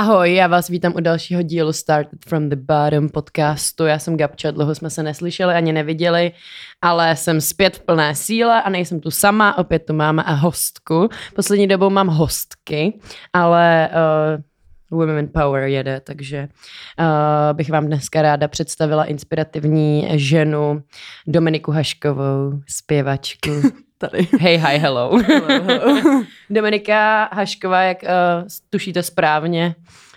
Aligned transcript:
Ahoj, 0.00 0.34
já 0.34 0.46
vás 0.46 0.68
vítám 0.68 0.92
u 0.96 1.00
dalšího 1.00 1.42
dílu 1.42 1.72
Started 1.72 2.18
from 2.28 2.48
the 2.48 2.56
Bottom 2.56 3.08
podcastu. 3.08 3.86
Já 3.86 3.98
jsem 3.98 4.16
Gabča, 4.16 4.50
dlouho 4.50 4.74
jsme 4.74 4.90
se 4.90 5.02
neslyšeli 5.02 5.54
ani 5.54 5.72
neviděli, 5.72 6.32
ale 6.82 7.16
jsem 7.16 7.40
zpět 7.40 7.76
v 7.76 7.80
plné 7.80 8.14
síle 8.14 8.62
a 8.62 8.70
nejsem 8.70 9.00
tu 9.00 9.10
sama, 9.10 9.58
opět 9.58 9.78
tu 9.86 9.92
máme 9.92 10.22
a 10.22 10.32
hostku. 10.32 11.08
Poslední 11.34 11.66
dobou 11.66 11.90
mám 11.90 12.08
hostky, 12.08 12.98
ale 13.32 13.90
uh, 14.90 14.98
Women 14.98 15.28
Power 15.34 15.62
jede, 15.62 16.00
takže 16.00 16.48
uh, 16.98 17.56
bych 17.56 17.70
vám 17.70 17.86
dneska 17.86 18.22
ráda 18.22 18.48
představila 18.48 19.04
inspirativní 19.04 20.08
ženu 20.10 20.82
Dominiku 21.26 21.72
Haškovou, 21.72 22.60
zpěvačku. 22.68 23.50
Tady. 24.00 24.28
Hey, 24.40 24.56
hi, 24.56 24.78
hello. 24.78 25.18
Hello, 25.26 25.64
hello. 25.64 26.24
Dominika 26.50 27.28
Hašková, 27.32 27.82
jak 27.82 28.02
uh, 28.02 28.08
tušíte 28.70 29.02
správně, 29.02 29.74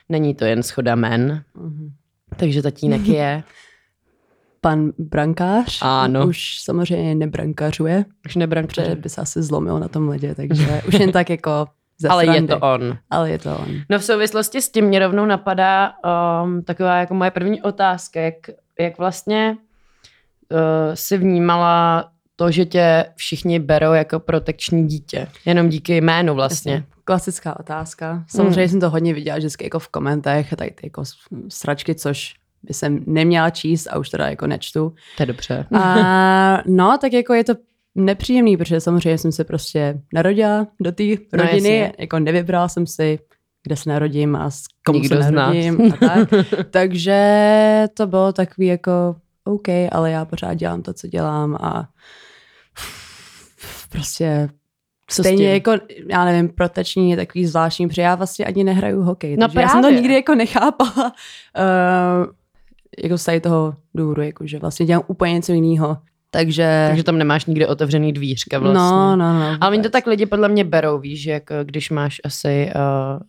není 0.09 0.35
to 0.35 0.45
jen 0.45 0.63
schoda 0.63 0.95
men, 0.95 1.43
Mhm. 1.55 1.89
takže 2.37 2.61
tatínek 2.61 3.01
je. 3.07 3.43
Pan 4.61 4.91
brankář 4.97 5.79
Ano. 5.81 6.27
už 6.27 6.59
samozřejmě 6.63 7.15
nebrankařuje, 7.15 8.05
Už 8.25 8.35
nebrank 8.35 8.67
protože 8.67 8.95
by 8.95 9.09
se 9.09 9.21
asi 9.21 9.43
zlomil 9.43 9.79
na 9.79 9.87
tom 9.87 10.09
ledě, 10.09 10.35
takže 10.35 10.81
už 10.87 10.93
jen 10.93 11.11
tak 11.11 11.29
jako 11.29 11.67
ze 11.97 12.07
Ale 12.07 12.25
je 12.25 12.41
to 12.41 12.59
on. 12.59 12.97
Ale 13.09 13.31
je 13.31 13.39
to 13.39 13.57
on. 13.57 13.67
No 13.89 13.99
v 13.99 14.03
souvislosti 14.03 14.61
s 14.61 14.71
tím 14.71 14.85
mě 14.85 14.99
rovnou 14.99 15.25
napadá 15.25 15.93
um, 16.43 16.63
taková 16.63 16.97
jako 16.97 17.13
moje 17.13 17.31
první 17.31 17.61
otázka, 17.61 18.19
jak, 18.21 18.33
jak 18.79 18.97
vlastně 18.97 19.57
uh, 20.51 20.57
si 20.93 21.17
vnímala 21.17 22.09
to, 22.35 22.51
že 22.51 22.65
tě 22.65 23.05
všichni 23.15 23.59
berou 23.59 23.93
jako 23.93 24.19
protekční 24.19 24.87
dítě. 24.87 25.27
Jenom 25.45 25.69
díky 25.69 25.97
jménu 26.01 26.33
vlastně. 26.33 26.71
Jasně. 26.71 26.87
Klasická 27.05 27.59
otázka. 27.59 28.23
Samozřejmě 28.27 28.69
jsem 28.69 28.79
to 28.79 28.89
hodně 28.89 29.13
viděla 29.13 29.37
vždycky 29.37 29.63
jako 29.65 29.79
v 29.79 29.87
komentech, 29.87 30.53
tady 30.57 30.71
ty 30.71 30.79
jako 30.87 31.03
sračky, 31.49 31.95
což 31.95 32.33
by 32.63 32.73
jsem 32.73 33.03
neměla 33.07 33.49
číst 33.49 33.87
a 33.87 33.97
už 33.97 34.09
teda 34.09 34.27
jako 34.29 34.47
nečtu. 34.47 34.93
To 35.17 35.23
je 35.23 35.27
dobře. 35.27 35.65
A 35.73 36.63
no, 36.65 36.97
tak 37.01 37.13
jako 37.13 37.33
je 37.33 37.43
to 37.43 37.53
nepříjemný, 37.95 38.57
protože 38.57 38.79
samozřejmě 38.79 39.17
jsem 39.17 39.31
se 39.31 39.43
prostě 39.43 40.01
narodila 40.13 40.67
do 40.79 40.91
té 40.91 41.03
No, 41.03 41.15
rodiny, 41.33 41.77
jasně. 41.77 41.93
jako 41.99 42.19
nevybrala 42.19 42.67
jsem 42.67 42.87
si, 42.87 43.19
kde 43.63 43.75
se 43.75 43.89
narodím 43.89 44.35
a 44.35 44.49
s 44.49 44.63
komu 44.85 44.99
Nikdo 44.99 45.23
se 45.23 45.31
narodím 45.31 45.93
a 45.93 45.97
tak. 46.07 46.29
Takže 46.71 47.87
to 47.93 48.07
bylo 48.07 48.33
takový 48.33 48.67
jako 48.67 49.15
OK, 49.43 49.67
ale 49.91 50.11
já 50.11 50.25
pořád 50.25 50.53
dělám 50.53 50.81
to, 50.81 50.93
co 50.93 51.07
dělám 51.07 51.55
a 51.55 51.89
prostě 53.89 54.49
Co 55.07 55.23
Stejně 55.23 55.53
jako, 55.53 55.71
já 56.09 56.25
nevím, 56.25 56.49
proteční 56.49 57.11
je 57.11 57.17
takový 57.17 57.45
zvláštní, 57.45 57.87
protože 57.87 58.01
já 58.01 58.15
vlastně 58.15 58.45
ani 58.45 58.63
nehraju 58.63 59.01
hokej. 59.01 59.37
No 59.37 59.47
takže 59.47 59.59
já 59.59 59.67
jsem 59.67 59.81
to 59.81 59.81
právě. 59.81 60.01
nikdy 60.01 60.13
jako 60.13 60.35
nechápala. 60.35 61.13
Uh, 61.57 62.33
jako 63.03 63.17
z 63.17 63.25
tady 63.25 63.41
toho 63.41 63.75
důvodu, 63.95 64.21
jako, 64.21 64.47
že 64.47 64.59
vlastně 64.59 64.85
dělám 64.85 65.03
úplně 65.07 65.33
něco 65.33 65.53
jiného. 65.53 65.97
Takže, 66.31 66.85
Takže 66.87 67.03
tam 67.03 67.17
nemáš 67.17 67.45
nikde 67.45 67.67
otevřený 67.67 68.13
dvířka 68.13 68.59
vlastně. 68.59 68.79
no, 68.79 69.15
no, 69.15 69.39
no. 69.39 69.57
Ale 69.61 69.71
oni 69.71 69.83
to 69.83 69.89
tak 69.89 70.07
lidi 70.07 70.25
podle 70.25 70.49
mě 70.49 70.63
berou, 70.63 70.99
víš, 70.99 71.21
že 71.21 71.31
jako 71.31 71.55
když 71.63 71.89
máš 71.89 72.21
asi 72.23 72.71
uh, 72.75 73.21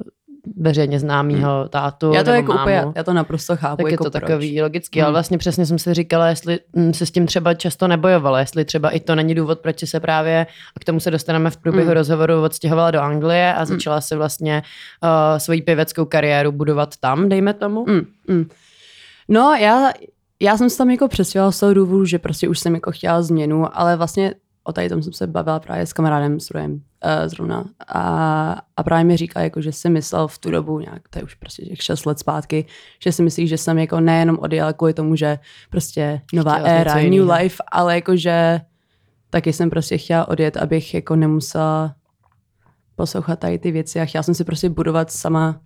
veřejně 0.56 1.00
známýho 1.00 1.68
tátu 1.68 2.12
Já 2.14 2.24
to 2.24 2.30
jako 2.30 2.52
mámu, 2.52 2.62
úplně, 2.62 2.84
já 2.96 3.04
to 3.04 3.12
naprosto 3.12 3.56
chápu. 3.56 3.76
tak 3.82 3.86
je 3.86 3.92
jako 3.92 4.04
to 4.04 4.10
proč. 4.10 4.20
takový 4.22 4.62
logický, 4.62 5.00
ale 5.00 5.06
Hmm. 5.08 5.12
vlastně 5.12 5.38
přesně 5.38 5.66
jsem 5.66 5.78
si 5.78 5.94
říkala, 5.94 6.28
jestli 6.28 6.58
mm, 6.72 6.94
se 6.94 7.06
s 7.06 7.10
tím 7.10 7.26
třeba 7.26 7.54
často 7.54 7.88
nebojovala, 7.88 8.38
jestli 8.40 8.64
třeba 8.64 8.90
i 8.90 9.00
to 9.00 9.14
není 9.14 9.34
důvod, 9.34 9.58
proč 9.60 9.84
se 9.88 10.00
právě, 10.00 10.46
a 10.76 10.80
k 10.80 10.84
tomu 10.84 11.00
se 11.00 11.10
dostaneme 11.10 11.50
v 11.50 11.56
průběhu 11.56 11.86
Hmm. 11.86 11.94
rozhovoru, 11.94 12.42
odstěhovala 12.42 12.90
do 12.90 13.00
Anglie 13.00 13.54
a 13.54 13.64
začala 13.64 14.00
si 14.00 14.16
vlastně 14.16 14.62
uh, 15.02 15.08
svoji 15.38 15.62
pěveckou 15.62 16.04
kariéru 16.04 16.52
budovat 16.52 16.96
tam, 17.00 17.28
dejme 17.28 17.54
tomu. 17.54 17.84
Mm, 17.88 18.06
mm. 18.28 18.48
No, 19.28 19.54
já, 19.60 19.92
já 20.40 20.56
jsem 20.56 20.70
se 20.70 20.78
tam 20.78 20.90
jako 20.90 21.08
přesvědčila 21.08 21.52
z 21.52 21.60
toho 21.60 21.74
důvodu, 21.74 22.04
že 22.04 22.18
prostě 22.18 22.48
už 22.48 22.58
jsem 22.58 22.74
jako 22.74 22.92
chtěla 22.92 23.22
změnu, 23.22 23.78
ale 23.78 23.96
vlastně 23.96 24.34
o 24.64 24.73
tady 24.73 24.89
tom 24.89 25.02
jsem 25.02 25.13
se 25.13 25.27
bavila 25.27 25.61
právě 25.61 25.86
s 25.86 25.92
kamarádem 25.92 26.41
s 26.41 26.51
Rojem 26.51 26.73
uh, 26.73 26.80
zrovna. 27.27 27.64
A, 27.89 28.63
a 28.77 28.83
právě 28.83 29.05
mi 29.05 29.17
říká, 29.17 29.41
jako, 29.41 29.61
že 29.61 29.73
si 29.73 29.91
myslel 29.91 30.29
v 30.29 30.39
tu 30.39 30.51
dobu, 30.51 30.80
nějak, 30.80 31.08
to 31.08 31.19
je 31.19 31.23
už 31.23 31.35
prostě 31.35 31.64
těch 31.67 31.83
6 31.83 32.05
let 32.05 32.19
zpátky, 32.19 32.64
že 33.02 33.13
si 33.13 33.23
myslí, 33.23 33.48
že 33.48 33.58
jsem 33.58 33.79
jako 33.79 34.01
nejenom 34.01 34.39
odjela 34.39 34.73
kvůli 34.73 34.95
tomu, 34.95 35.17
že 35.17 35.39
prostě 35.70 36.20
nová 36.33 36.52
Chtěla 36.52 36.69
éra, 36.69 36.95
new 36.95 37.30
life, 37.30 37.63
ale 37.73 37.95
jako, 37.95 38.17
že 38.17 38.61
taky 39.30 39.52
jsem 39.52 39.70
prostě 39.70 39.98
chtěla 39.98 40.29
odjet, 40.29 40.57
abych 40.57 40.95
jako 40.95 41.17
nemusela 41.17 41.95
poslouchat 42.96 43.39
tady 43.39 43.58
ty 43.58 43.70
věci 43.70 44.01
a 44.01 44.05
chtěla 44.05 44.23
jsem 44.23 44.35
si 44.35 44.45
prostě 44.45 44.69
budovat 44.69 45.11
sama 45.11 45.61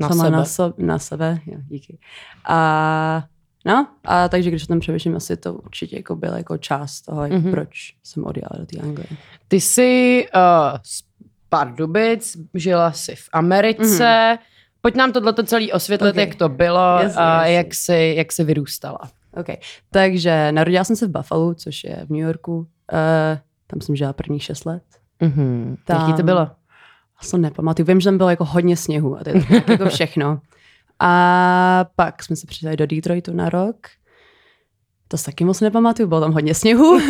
Na 0.00 0.08
sama 0.08 0.24
sebe. 0.24 0.36
Na, 0.36 0.44
so, 0.44 0.74
na 0.78 0.98
sebe. 0.98 1.38
Jo, 1.46 1.58
díky. 1.68 1.98
A 2.44 3.24
no, 3.64 3.86
a 4.04 4.28
takže 4.28 4.50
když 4.50 4.64
o 4.64 4.66
tom 4.66 4.80
přemýšlím, 4.80 5.16
asi 5.16 5.36
to 5.36 5.54
určitě 5.54 5.96
jako 5.96 6.16
byla 6.16 6.36
jako 6.38 6.58
část 6.58 7.00
toho, 7.00 7.22
jako 7.22 7.34
Mhm. 7.36 7.50
proč 7.50 7.94
jsem 8.04 8.24
odjela 8.26 8.48
do 8.58 8.66
té 8.66 8.78
Anglie. 8.78 9.06
Ty 9.48 9.60
jsi 9.60 10.26
uh, 10.36 10.78
z 10.82 11.02
Pardubic, 11.48 12.36
žila 12.54 12.92
jsi 12.92 13.14
v 13.16 13.28
Americe, 13.32 14.38
Pojď 14.80 14.94
nám 14.96 15.12
tohleto 15.12 15.42
celý 15.42 15.72
osvětlit, 15.72 16.14
Mhm. 16.16 16.22
Ok. 16.22 16.28
jak 16.28 16.38
to 16.38 16.48
bylo 16.48 16.98
Jasně, 17.02 17.22
a 17.22 17.36
jasně. 17.46 17.54
jak 17.56 17.74
jsi, 17.74 18.14
jak 18.16 18.32
jsi 18.32 18.44
vyrůstala. 18.44 19.00
OK. 19.36 19.46
Takže 19.90 20.52
narodila 20.52 20.84
jsem 20.84 20.96
se 20.96 21.06
v 21.06 21.10
Buffalo, 21.10 21.54
což 21.54 21.84
je 21.84 21.96
v 22.06 22.10
New 22.10 22.20
Yorku. 22.20 22.56
Uh, 22.58 22.66
tam 23.66 23.80
jsem 23.80 23.96
žila 23.96 24.12
prvních 24.12 24.42
šest 24.42 24.64
let. 24.66 24.82
Mhm. 25.20 25.76
Tam- 25.84 26.00
Jaký 26.00 26.12
to 26.16 26.22
bylo? 26.22 26.40
Já 26.40 27.28
se 27.28 27.38
nepamatuju. 27.38 27.86
Vím, 27.86 28.00
že 28.00 28.04
tam 28.04 28.16
bylo 28.18 28.30
jako 28.30 28.44
hodně 28.44 28.76
sněhu 28.76 29.16
a 29.20 29.24
to 29.24 29.30
je 29.30 29.36
jako 29.68 29.84
všechno. 29.88 30.40
A 31.00 31.84
pak 31.96 32.22
jsme 32.22 32.36
se 32.36 32.46
přidali 32.46 32.76
do 32.76 32.86
Detroitu 32.86 33.32
na 33.32 33.48
rok. 33.48 33.76
To 35.08 35.18
se 35.18 35.24
taky 35.24 35.44
moc 35.44 35.60
nepamatuju, 35.60 36.08
bylo 36.08 36.20
tam 36.20 36.32
hodně 36.32 36.54
sněhu. 36.54 37.00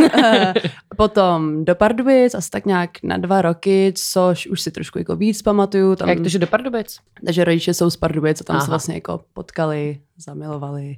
Potom 0.96 1.64
do 1.64 1.74
Pardubic, 1.74 2.34
asi 2.34 2.50
tak 2.50 2.66
nějak 2.66 2.90
na 3.02 3.16
dva 3.16 3.42
roky, 3.42 3.92
což 3.96 4.46
už 4.46 4.60
si 4.60 4.70
trošku 4.70 4.98
jako 4.98 5.16
víc 5.16 5.42
pamatuju. 5.42 5.96
Tam, 5.96 6.08
Jak 6.08 6.20
to, 6.20 6.28
že 6.28 6.38
do 6.38 6.46
Pardubic? 6.46 6.98
Takže 7.26 7.44
rodiče 7.44 7.74
jsou 7.74 7.90
z 7.90 7.96
Pardubic 7.96 8.40
a 8.40 8.44
tam 8.44 8.56
Aha. 8.56 8.64
se 8.64 8.70
vlastně 8.70 8.94
jako 8.94 9.20
potkali, 9.32 10.00
zamilovali, 10.16 10.96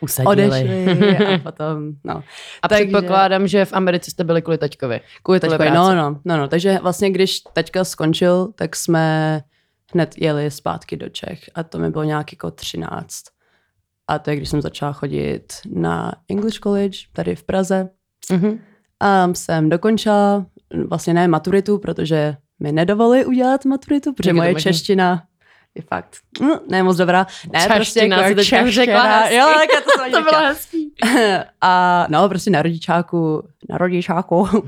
Usadili. 0.00 0.32
odešli 0.46 1.16
a 1.34 1.38
potom, 1.42 1.92
no. 2.04 2.22
A 2.62 2.68
Takže- 2.68 2.84
předpokládám, 2.84 3.46
že 3.48 3.64
v 3.64 3.72
Americe 3.72 4.10
jste 4.10 4.24
byli 4.24 4.42
kvůli 4.42 4.58
taťkovi. 4.58 5.00
Kvůli 5.22 5.40
taťkovi, 5.40 5.70
no, 5.70 5.94
no, 5.94 6.20
no, 6.24 6.36
no. 6.36 6.48
Takže 6.48 6.78
vlastně, 6.82 7.10
když 7.10 7.40
taťka 7.40 7.84
skončil, 7.84 8.48
tak 8.54 8.76
jsme 8.76 9.40
hned 9.94 10.14
jeli 10.18 10.50
zpátky 10.50 10.96
do 10.96 11.08
Čech 11.08 11.50
a 11.54 11.62
to 11.62 11.78
mi 11.78 11.90
bylo 11.90 12.04
nějak 12.04 12.32
jako 12.32 12.50
13. 12.50 13.24
A 14.08 14.18
to 14.18 14.30
je, 14.30 14.36
když 14.36 14.48
jsem 14.48 14.62
začala 14.62 14.92
chodit 14.92 15.52
na 15.66 16.12
English 16.30 16.58
College 16.58 16.98
tady 17.12 17.36
v 17.36 17.44
Praze. 17.44 17.88
Mhm. 18.32 18.60
A 19.00 19.34
jsem 19.34 19.68
dokončila 19.68 20.46
vlastně 20.88 21.14
ne 21.14 21.28
maturitu, 21.28 21.78
protože 21.78 22.36
mi 22.60 22.72
nedovolili 22.72 23.24
udělat 23.24 23.64
maturitu, 23.64 24.12
protože 24.12 24.32
moje 24.32 24.52
možný? 24.52 24.62
čeština 24.62 25.22
je 25.74 25.82
fakt 25.82 26.16
mm, 26.40 26.50
ne 26.70 26.82
moc 26.82 26.96
dobrá. 26.96 27.26
Ne, 27.52 27.60
Čeština 27.60 27.76
prostě 27.76 28.00
si 28.00 28.08
jako 28.08 28.34
teďka 28.34 28.62
už 28.62 28.74
řekla 28.74 29.02
hezky. 29.02 29.34
Jo, 29.34 29.46
tak 29.46 29.84
to 29.84 30.10
To 30.18 30.22
bylo 30.22 30.40
hezký. 30.40 30.94
a 31.60 32.06
no, 32.08 32.28
prostě 32.28 32.50
na 32.50 32.62
rodičáku, 32.62 33.42
na 33.68 33.78
rodičáku, 33.78 34.40
uh, 34.40 34.48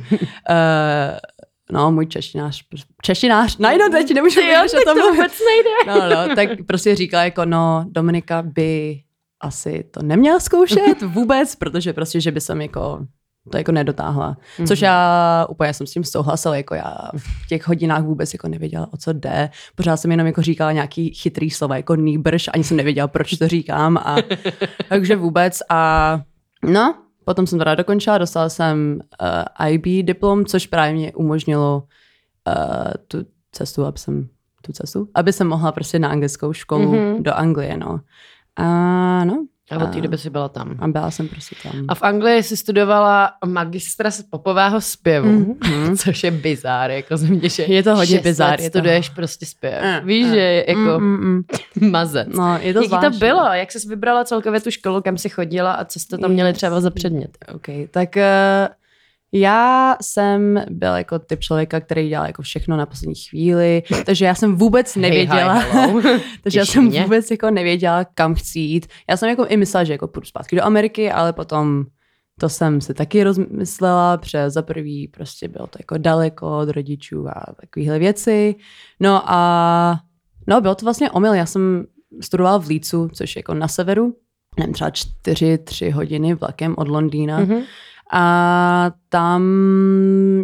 no, 1.73 1.93
můj 1.93 2.07
češtinář, 2.07 2.65
češtinář, 3.03 3.59
najednou 3.59 3.89
teď 3.89 4.15
nemůžu 4.15 4.41
jo, 4.41 4.47
mluvit 4.47 4.73
tak 4.73 4.85
tom. 4.85 4.99
to 4.99 5.11
vůbec 5.11 5.33
nejde. 5.41 6.01
No, 6.01 6.17
no, 6.29 6.35
tak 6.37 6.49
prostě 6.67 6.95
říkala 6.95 7.25
jako, 7.25 7.45
no, 7.45 7.85
Dominika 7.89 8.43
by 8.43 9.01
asi 9.41 9.85
to 9.91 10.03
neměla 10.03 10.41
zkoušet 10.41 11.03
vůbec, 11.07 11.57
protože 11.57 11.93
prostě, 11.93 12.21
že 12.21 12.31
by 12.31 12.41
jsem 12.41 12.61
jako 12.61 13.07
to 13.51 13.59
jako 13.59 13.73
nedotáhla. 13.73 14.37
Mhm. 14.59 14.69
Což 14.69 14.81
já 14.81 15.47
úplně 15.51 15.75
jsem 15.75 15.87
s 15.87 15.93
tím 15.93 16.05
souhlasila, 16.05 16.57
jako 16.57 16.75
já 16.75 16.95
v 17.17 17.47
těch 17.47 17.69
hodinách 17.69 18.05
vůbec 18.05 18.33
jako 18.33 18.49
nevěděla, 18.49 18.89
o 18.93 18.97
co 18.97 19.13
jde. 19.13 19.51
Pořád 19.75 19.97
jsem 19.97 20.11
jenom 20.11 20.27
jako 20.27 20.43
říkala 20.43 20.73
nějaký 20.73 21.15
chytrý 21.15 21.51
slova, 21.51 21.77
jako 21.77 21.97
nýbrž, 21.97 22.49
ani 22.55 22.65
jsem 22.65 22.77
nevěděla, 22.77 23.09
proč 23.09 23.31
to 23.31 23.49
říkám. 23.49 23.97
A, 23.97 24.17
takže 24.89 25.17
vůbec. 25.17 25.59
A 25.69 26.21
no, 26.63 26.95
potom 27.29 27.47
jsem 27.47 27.59
teda 27.59 27.75
dokončila, 27.75 28.19
dostala 28.19 28.49
jsem 28.49 29.01
uh, 29.61 29.67
IB 29.69 30.07
diplom, 30.07 30.45
což 30.45 30.67
právě 30.67 30.95
mě 30.95 31.13
umožnilo 31.13 31.83
uh, 32.49 32.93
tu 33.09 33.19
cestu, 33.53 33.85
aby 33.85 33.99
jsem 33.99 34.29
tu 34.63 34.73
cestu, 34.73 35.09
aby 35.15 35.33
jsem 35.33 35.49
mohla 35.49 35.73
prostě 35.73 35.99
na 35.99 36.09
anglickou 36.09 36.53
školu 36.53 36.83
Mhm. 36.83 36.95
mm-hmm. 36.95 37.23
do 37.23 37.35
Anglie, 37.35 37.77
no. 37.77 38.01
A 38.57 39.25
no, 39.25 39.47
A 39.71 39.77
od 39.85 39.93
té 39.93 40.01
doby 40.01 40.19
jsi 40.19 40.31
byla 40.31 40.49
tam. 40.49 40.77
a 40.81 40.89
byla 40.89 41.11
jsem 41.11 41.29
prostě 41.29 41.57
tam. 41.63 41.73
A 41.89 41.95
v 41.95 42.03
Anglii 42.03 42.43
jsi 42.43 42.57
studovala 42.57 43.31
magistra 43.47 44.11
z 44.11 44.23
popového 44.23 44.81
zpěvu, 44.81 45.57
Mhm. 45.65 45.97
což 46.05 46.25
je 46.25 46.31
bizár, 46.31 46.91
jako 46.91 47.17
ze 47.17 47.27
mě, 47.27 47.49
že 47.49 47.63
Je 47.63 47.83
to 47.83 47.97
hodně 47.97 48.21
bizár, 48.21 48.61
je 48.61 48.71
to- 48.71 48.79
studuješ 48.79 49.09
prostě 49.09 49.47
zpěv. 49.47 49.83
Mm, 49.83 50.07
Víš, 50.09 50.27
mm, 50.27 50.33
že 50.35 50.65
jako 50.69 50.81
Mm, 50.81 51.17
mm, 51.17 51.43
mm. 51.81 51.91
mazec. 51.91 52.29
No, 52.37 52.59
je 52.61 52.75
to 52.75 52.83
Jaký 52.83 52.97
to 53.11 53.19
bylo? 53.19 53.45
Jak 53.53 53.73
jsi 53.73 53.89
vybrala 53.89 54.25
celkově 54.25 54.61
tu 54.61 54.71
školu, 54.71 55.03
kam 55.03 55.19
jsi 55.19 55.29
chodila 55.29 55.73
a 55.73 55.85
co 55.85 56.01
jste 56.01 56.19
tam 56.19 56.31
měli 56.31 56.53
třeba 56.53 56.81
za 56.81 56.91
předmět? 56.91 57.31
OK, 57.55 57.67
tak 57.91 58.09
uh, 58.17 58.23
Já 59.41 59.97
jsem 60.03 60.65
byl 60.71 60.95
jako 60.95 61.19
typ 61.19 61.41
člověka, 61.41 61.81
který 61.81 62.09
dělal 62.09 62.27
jako 62.27 62.43
všechno 62.43 62.77
na 62.77 62.87
poslední 62.87 63.15
chvíli, 63.15 63.83
takže 64.07 64.25
já 64.25 64.35
jsem 64.35 64.57
vůbec 64.57 64.97
nevěděla, 64.97 65.53
Hey, 65.55 65.91
hi, 66.03 66.21
takže 66.43 66.59
já 66.59 66.67
jsem 66.67 66.85
mě. 66.85 67.03
vůbec 67.03 67.31
jako 67.31 67.51
nevěděla, 67.51 68.05
kam 68.05 68.35
chci 68.35 68.59
jít. 68.59 68.87
Já 69.11 69.17
jsem 69.17 69.29
jako 69.29 69.47
i 69.47 69.57
myslela, 69.57 69.85
že 69.85 69.93
jako 69.93 70.09
půjdu 70.09 70.27
zpátky 70.27 70.57
do 70.57 70.65
Ameriky, 70.65 71.11
ale 71.13 71.33
potom 71.33 71.85
to 72.41 72.49
jsem 72.49 72.81
si 72.81 72.95
taky 72.95 73.25
rozmyslela, 73.25 74.17
protože 74.17 74.51
za 74.51 74.63
prvý 74.63 75.09
prostě 75.09 75.49
bylo 75.49 75.67
to 75.67 75.79
jako 75.81 75.99
daleko 75.99 76.59
od 76.59 76.69
rodičů 76.69 77.29
a 77.29 77.45
takovéhle 77.61 77.99
věci. 77.99 78.55
No 79.01 79.23
a 79.27 80.01
no, 80.49 80.61
bylo 80.61 80.75
to 80.75 80.87
vlastně 80.87 81.11
omyl. 81.11 81.35
Já 81.35 81.47
jsem 81.47 81.85
studovala 82.21 82.59
v 82.59 82.67
Lícu, 82.69 83.09
což 83.13 83.37
je 83.37 83.41
jako 83.41 83.55
na 83.55 83.69
severu, 83.69 84.15
nevím, 84.59 84.75
třeba 84.75 84.91
čtyři, 84.91 85.59
tři 85.59 85.91
hodiny 85.91 86.35
vlakem 86.35 86.75
od 86.79 86.89
Londýna. 86.89 87.39
Mhm. 87.41 87.63
A 88.13 88.91
tam, 89.09 89.43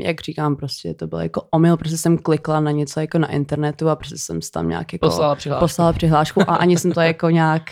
jak 0.03 0.21
říkám, 0.21 0.57
prostě 0.57 0.95
to 0.95 1.07
byl 1.07 1.19
jako 1.19 1.43
omyl, 1.51 1.77
protože 1.77 1.99
jsem 1.99 2.19
klikla 2.19 2.61
na 2.61 2.71
něco 2.71 3.01
jako 3.01 3.19
na 3.19 3.31
internetu 3.31 3.89
a 3.89 3.97
prostě 3.97 4.19
jsem 4.19 4.41
tam 4.53 4.69
nějak 4.69 4.93
jako 4.93 5.07
Poslala 5.07 5.35
přihlášku. 5.35 5.65
poslala 5.65 5.93
přihlášku 5.93 6.41
a 6.41 6.55
ani 6.55 6.77
jsem 6.79 6.93
to 6.93 7.01
jako 7.11 7.31
nějak 7.31 7.63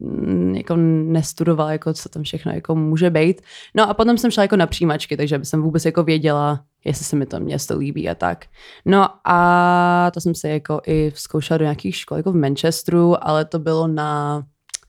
mm, 0.00 0.54
jako 0.54 0.76
nestudovala, 0.76 1.72
jako 1.72 1.92
co 1.92 2.08
tam 2.08 2.22
všechno 2.22 2.52
jako 2.52 2.74
může 2.74 3.10
být. 3.10 3.40
No 3.74 3.90
a 3.90 3.94
potom 3.94 4.18
jsem 4.18 4.30
šla 4.30 4.42
jako 4.42 4.56
na 4.56 4.66
přijímačky, 4.66 5.16
takže 5.16 5.36
aby 5.36 5.44
jsem 5.44 5.62
vůbec 5.62 5.84
jako 5.84 6.02
věděla, 6.02 6.60
jestli 6.84 7.04
se 7.04 7.16
mi 7.16 7.26
to 7.26 7.40
město 7.40 7.78
líbí 7.78 8.08
a 8.08 8.14
tak. 8.14 8.44
No 8.84 9.08
a 9.24 10.10
to 10.14 10.20
jsem 10.20 10.34
se 10.34 10.48
jako 10.48 10.80
i 10.86 11.12
zkoušela 11.14 11.58
do 11.58 11.64
nějakých 11.64 11.96
škol, 11.96 12.16
jako 12.16 12.32
v 12.32 12.36
Manchesteru, 12.36 13.24
ale 13.28 13.44
to 13.44 13.58
bylo 13.58 13.86
na 13.86 14.42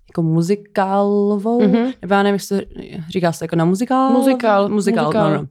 jako 0.09 0.21
muzikálovou, 0.21 1.61
Mhm. 1.61 1.71
mm-hmm. 1.73 1.93
nebo 2.01 2.13
já 2.13 2.23
nevím, 2.23 2.39
se 2.39 2.61
říká 3.09 3.31
se 3.31 3.43
jako 3.45 3.55
na 3.55 3.65
muzikál? 3.65 4.09
Muzikál, 4.09 4.69
Muzikál, 4.69 5.05
muzikál. 5.05 5.31
No, 5.31 5.37
no. 5.37 5.47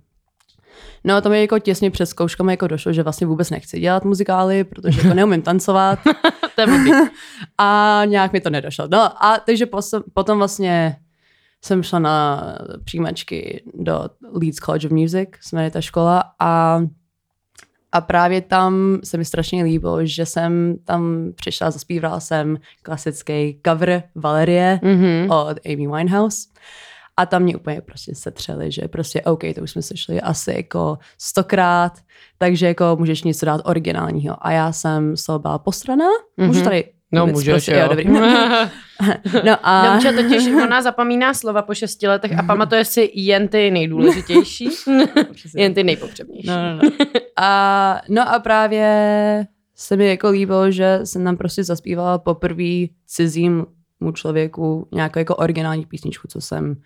No 1.05 1.21
to 1.21 1.29
mi 1.29 1.41
jako 1.41 1.59
těsně 1.59 1.91
před 1.91 2.07
zkouškami 2.07 2.53
jako 2.53 2.67
došlo, 2.67 2.93
že 2.93 3.03
vlastně 3.03 3.27
vůbec 3.27 3.51
nechci 3.51 3.81
dělat 3.81 4.05
muzikály, 4.05 4.65
protože 4.65 5.01
jako 5.01 5.15
neumím 5.15 5.43
tancovat 5.43 5.99
To 6.55 6.61
je 6.61 6.67
a 7.59 8.03
nějak 8.05 8.33
mi 8.33 8.41
to 8.41 8.51
nedošlo. 8.51 8.89
No 8.91 9.25
a 9.25 9.39
takže 9.47 9.67
potom 10.15 10.39
vlastně 10.39 10.97
jsem 11.65 11.83
šla 11.83 11.99
na 11.99 12.43
přijímačky 12.85 13.63
do 13.75 14.05
Leeds 14.33 14.57
College 14.59 14.87
of 14.89 14.93
Music, 14.93 15.29
se 15.41 15.57
jmenuje 15.57 15.71
ta 15.71 15.81
škola 15.81 16.23
a 16.41 16.81
a 17.93 18.01
právě 18.01 18.41
tam 18.41 18.99
se 19.05 19.19
mi 19.19 19.25
strašně 19.25 19.65
líbilo, 19.65 20.07
že 20.07 20.27
jsem 20.27 20.77
tam 20.85 21.33
přišla, 21.35 21.71
zaspívala 21.71 22.21
jsem 22.21 22.57
klasický 22.83 23.61
cover 23.67 24.03
Valerie 24.15 24.81
Mhm. 24.83 25.31
od 25.31 25.57
Amy 25.67 25.87
Winehouse. 25.97 26.49
A 27.17 27.27
tam 27.27 27.43
mě 27.43 27.57
úplně 27.57 27.81
prostě 27.81 28.15
setřeli, 28.15 28.73
že 28.73 28.89
prostě 28.89 29.23
OK, 29.23 29.41
to 29.55 29.61
už 29.63 29.71
jsme 29.71 29.83
sešli 29.83 30.21
asi 30.21 30.53
jako 30.57 30.99
stokrát, 31.19 31.93
takže 32.39 32.67
jako 32.67 32.97
můžeš 32.99 33.23
něco 33.23 33.47
dát 33.47 33.61
originálního. 33.65 34.37
A 34.47 34.51
já 34.53 34.73
jsem 34.73 35.17
z 35.17 35.25
toho 35.25 35.39
byla 35.39 35.59
posraná. 35.59 36.05
Můžu 36.37 36.59
Mhm. 36.61 36.65
tady 36.65 36.85
No 37.13 37.21
vůbec 37.21 37.35
můžeš, 37.37 37.53
prostě- 37.55 37.73
jo. 37.73 37.79
jo. 37.79 37.89
dobrý. 37.89 38.05
No 39.45 39.57
a... 39.63 39.87
Domča 39.89 40.13
totiž, 40.13 40.47
ona 40.65 40.83
zapomíná 40.83 41.35
slova 41.35 41.63
po 41.63 41.75
šesti 41.75 42.09
letech 42.09 42.39
a 42.39 42.43
pamatuje 42.43 42.85
si 42.85 43.11
jen 43.15 43.49
ty 43.49 43.71
nejdůležitější, 43.71 44.69
jen 45.57 45.75
ty 45.75 45.85
nejpotřebnější. 45.85 46.47
No, 46.49 46.55
no, 46.57 46.79
no. 46.83 46.91
A, 47.37 48.01
no 48.09 48.35
a 48.35 48.39
právě 48.39 49.47
se 49.77 49.97
mi 49.97 50.09
jako 50.09 50.29
líbilo, 50.31 50.71
že 50.71 51.01
jsem 51.05 51.25
tam 51.25 51.37
prostě 51.37 51.65
zaspívala 51.65 52.19
poprvé 52.19 52.87
cizím 53.07 53.67
mu 54.01 54.13
člověku 54.13 54.89
nějakou 54.93 55.19
jako 55.19 55.37
originální 55.37 55.87
písničku, 55.87 56.29
co 56.29 56.41
jsem 56.41 56.77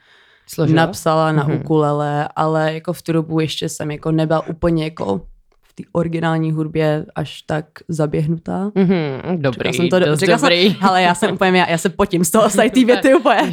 Složila? 0.46 0.76
napsala 0.86 1.32
na 1.32 1.44
Mhm. 1.44 1.56
ukulele, 1.56 2.28
ale 2.36 2.74
jako 2.74 2.92
v 2.92 3.02
tu 3.02 3.12
dobu 3.12 3.40
ještě 3.40 3.68
jsem 3.68 3.90
jako 3.90 4.12
nebyla 4.12 4.46
úplně 4.46 4.84
jako 4.84 5.26
v 5.72 5.74
té 5.74 5.82
originální 5.92 6.52
hudbě 6.52 7.06
až 7.14 7.42
tak 7.42 7.66
zaběhnutá. 7.88 8.70
Mhm, 8.74 9.42
dobrý, 9.42 9.58
Řekla 9.58 9.72
jsem 9.72 9.88
to, 9.88 9.98
dost 9.98 10.18
řekla 10.18 10.36
dobrý. 10.36 10.70
Jsem, 10.70 10.76
ale 10.88 11.02
já 11.02 11.14
jsem 11.14 11.34
úplně, 11.34 11.58
já, 11.58 11.70
já 11.70 11.78
se 11.78 11.88
potím 11.88 12.24
z 12.24 12.30
toho, 12.30 12.50
z 12.50 12.52
té 12.52 12.84
věty 12.84 13.14
úplně. 13.14 13.52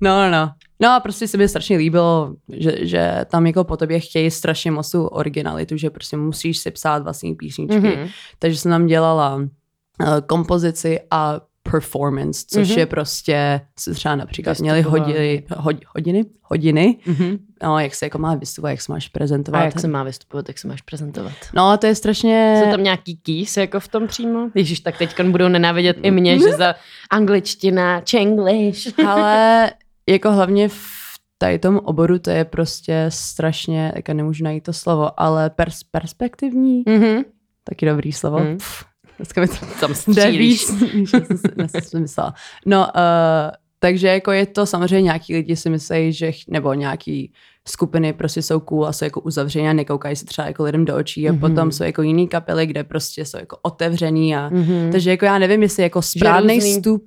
No, 0.00 0.16
no, 0.16 0.30
no. 0.30 0.50
No 0.80 0.90
a 0.90 1.00
prostě 1.00 1.28
se 1.28 1.36
mi 1.36 1.48
strašně 1.48 1.76
líbilo, 1.76 2.34
že, 2.52 2.76
že 2.80 3.24
tam 3.30 3.46
jako 3.46 3.64
po 3.64 3.76
tobě 3.76 4.00
chtějí 4.00 4.30
strašně 4.30 4.70
moc 4.70 4.90
tu 4.90 5.06
originalitu, 5.06 5.76
že 5.76 5.90
prostě 5.90 6.16
musíš 6.16 6.58
si 6.58 6.70
psát 6.70 7.02
vlastní 7.02 7.34
písničky. 7.34 7.76
Mhm. 7.76 7.86
Mm-hmm. 7.86 8.08
Takže 8.38 8.58
jsem 8.58 8.70
tam 8.70 8.86
dělala 8.86 9.34
uh, 9.36 9.46
kompozici 10.26 11.00
a 11.10 11.40
performance, 11.70 12.44
což 12.48 12.68
Mhm. 12.68 12.76
mm-hmm. 12.76 12.78
je 12.78 12.86
prostě, 12.86 13.60
se 13.78 13.94
třeba 13.94 14.16
například 14.16 14.58
měli 14.58 14.78
Vystupování. 14.78 15.12
hodiny, 15.12 15.44
hod, 15.56 15.76
hodiny, 15.94 16.24
hodiny, 16.42 16.96
Mhm. 17.06 17.38
no, 17.62 17.78
jak 17.78 17.94
se 17.94 18.06
jako 18.06 18.18
má 18.18 18.34
vystupovat, 18.34 18.70
jak 18.70 18.80
se 18.80 18.92
máš 18.92 19.06
A 19.06 19.10
prezentovat. 19.12 19.64
jak 19.64 19.80
se 19.80 19.88
má 19.88 20.02
vystupovat, 20.02 20.48
jak 20.48 20.58
se 20.58 20.68
máš 20.68 20.82
prezentovat? 20.82 21.32
No 21.54 21.68
a 21.70 21.76
to 21.76 21.86
je 21.86 21.94
strašně... 21.94 22.60
Jsou 22.64 22.70
tam 22.70 22.82
nějaký 22.82 23.16
keys 23.16 23.56
jako 23.56 23.80
v 23.80 23.88
tom 23.88 24.06
přímo? 24.06 24.48
Ježíš, 24.54 24.80
tak 24.80 24.98
teď 24.98 25.20
budou 25.22 25.48
nenávidět 25.48 25.96
i 26.02 26.10
mě, 26.10 26.38
že 26.38 26.52
za 26.52 26.74
angličtina, 27.10 28.00
čenglish. 28.00 28.98
Ale 29.06 29.70
jako 30.08 30.32
hlavně 30.32 30.68
v 30.68 30.78
tady 31.38 31.58
tom 31.58 31.80
oboru 31.84 32.18
to 32.18 32.30
je 32.30 32.44
prostě 32.44 33.06
strašně, 33.08 33.92
jako 33.96 34.12
nemůžu 34.14 34.44
najít 34.44 34.64
to 34.64 34.72
slovo, 34.72 35.20
ale 35.20 35.48
pers- 35.48 35.84
perspektivní, 35.90 36.82
Mhm. 36.88 37.22
taky 37.64 37.86
dobrý 37.86 38.12
slovo. 38.12 38.38
Mhm. 38.38 38.56
Pff, 38.56 38.84
dneska 39.18 39.40
mi 39.40 39.48
to 39.48 39.54
Tam 39.80 39.94
střílíš. 39.94 40.38
víc, 40.70 41.10
jsem 41.10 41.80
si- 41.80 42.00
myslela. 42.00 42.34
No, 42.66 42.78
uh, 42.80 43.50
takže 43.78 44.08
jako 44.08 44.32
je 44.32 44.46
to 44.46 44.66
samozřejmě 44.66 45.02
nějaký 45.02 45.34
lidi 45.34 45.56
si 45.56 45.70
myslí, 45.70 46.12
že, 46.12 46.30
nebo 46.48 46.74
nějaký 46.74 47.32
skupiny 47.68 48.12
prostě 48.12 48.42
jsou 48.42 48.60
cool 48.60 48.86
a 48.86 48.92
jsou 48.92 49.04
jako 49.04 49.20
uzavřený 49.20 49.68
a 49.68 49.72
nekoukají 49.72 50.16
se 50.16 50.24
třeba 50.24 50.46
jako 50.48 50.62
lidem 50.64 50.84
do 50.84 50.96
očí 50.96 51.28
a 51.28 51.32
Mhm. 51.32 51.40
potom 51.40 51.72
jsou 51.72 51.84
jako 51.84 52.02
jiný 52.02 52.28
kapely, 52.28 52.66
kde 52.66 52.84
prostě 52.84 53.24
jsou 53.24 53.38
jako 53.38 53.58
otevřený 53.62 54.36
a 54.36 54.48
Mhm. 54.48 54.88
takže 54.92 55.10
jako 55.10 55.24
já 55.24 55.38
nevím, 55.38 55.62
jestli 55.62 55.82
jako 55.82 56.02
správný 56.02 56.60
stup, 56.60 57.04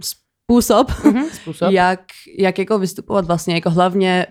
způsob, 0.00 0.90
Mhm, 1.04 1.24
Způsob. 1.32 1.70
jak, 1.70 2.00
jak 2.38 2.58
jako 2.58 2.78
vystupovat 2.78 3.24
vlastně 3.24 3.54
jako 3.54 3.70
hlavně 3.70 4.26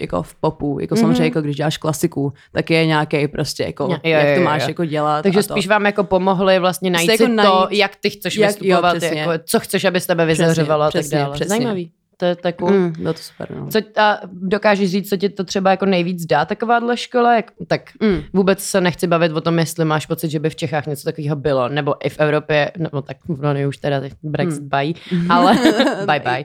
jako 0.00 0.22
v 0.22 0.34
popu, 0.34 0.78
jako 0.80 0.94
Mhm. 0.94 1.00
samozřejmě 1.02 1.24
jako 1.24 1.40
když 1.40 1.56
děláš 1.56 1.76
klasiku, 1.76 2.32
tak 2.52 2.70
je 2.70 2.86
nějaký 2.86 3.28
prostě 3.28 3.62
jako, 3.62 3.82
Jo, 3.84 3.90
jo, 4.04 4.18
jak 4.18 4.34
to 4.34 4.40
jo, 4.40 4.44
máš 4.44 4.62
jo. 4.62 4.68
jako 4.68 4.84
dělat. 4.84 5.22
Takže 5.22 5.42
spíš 5.42 5.66
vám 5.68 5.86
jako 5.86 6.04
pomohli 6.04 6.58
vlastně 6.58 6.90
najít 6.90 7.10
jako 7.10 7.24
si 7.24 7.28
to, 7.28 7.34
najít- 7.36 7.66
jak 7.70 7.96
ty 7.96 8.10
chceš 8.10 8.36
jak- 8.36 8.50
jo, 8.50 8.56
vystupovat, 8.76 8.96
přesně. 8.96 9.20
jako, 9.20 9.32
co 9.44 9.60
chceš, 9.60 9.84
aby 9.84 10.00
z 10.00 10.06
tebe 10.06 10.26
vyzařovalo 10.26 10.82
a 10.82 10.86
tak 10.90 11.00
přesně, 11.00 11.18
dále. 11.18 11.34
přesně. 11.34 11.48
Zajímavý. 11.48 11.90
To 12.20 12.26
je 12.26 12.36
tak 12.36 12.56
cool. 12.56 12.70
Mm, 12.70 12.92
bylo 12.98 13.12
to 13.12 13.18
super, 13.20 13.48
no. 13.56 13.66
Co, 13.70 13.78
a 13.96 14.18
dokážeš 14.32 14.90
říct, 14.90 15.08
co 15.08 15.16
ti 15.16 15.28
to 15.28 15.44
třeba 15.44 15.70
jako 15.70 15.86
nejvíc 15.86 16.26
dá 16.26 16.44
takováhle 16.44 16.96
škola? 16.96 17.34
Jak, 17.36 17.50
tak 17.66 17.80
Mm. 18.00 18.20
vůbec 18.32 18.62
se 18.62 18.80
nechci 18.80 19.06
bavit 19.06 19.32
o 19.32 19.40
tom, 19.40 19.58
jestli 19.58 19.84
máš 19.84 20.06
pocit, 20.06 20.30
že 20.30 20.38
by 20.40 20.50
v 20.50 20.56
Čechách 20.56 20.86
něco 20.86 21.04
takového 21.04 21.36
bylo, 21.36 21.68
nebo 21.68 22.06
i 22.06 22.08
v 22.08 22.18
Evropě, 22.20 22.72
nebo 22.78 23.02
tak 23.02 23.16
no, 23.28 23.68
už 23.68 23.76
teda 23.76 24.00
Brexit 24.22 24.62
Mm. 24.62 24.68
bye, 24.68 24.92
ale 25.28 25.58
bye 26.06 26.20
bye. 26.20 26.42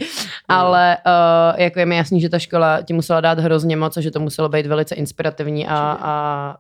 Ale 0.47 0.97
uh, 1.05 1.59
jako 1.61 1.79
je 1.79 1.85
mi 1.85 1.95
jasný, 1.97 2.21
že 2.21 2.29
ta 2.29 2.39
škola 2.39 2.81
ti 2.81 2.93
musela 2.93 3.21
dát 3.21 3.39
hrozně 3.39 3.77
moc 3.77 3.97
a 3.97 4.01
že 4.01 4.11
to 4.11 4.19
muselo 4.19 4.50
být 4.50 4.65
velice 4.65 4.95
inspirativní 4.95 5.67
a, 5.67 5.77
a 6.01 6.55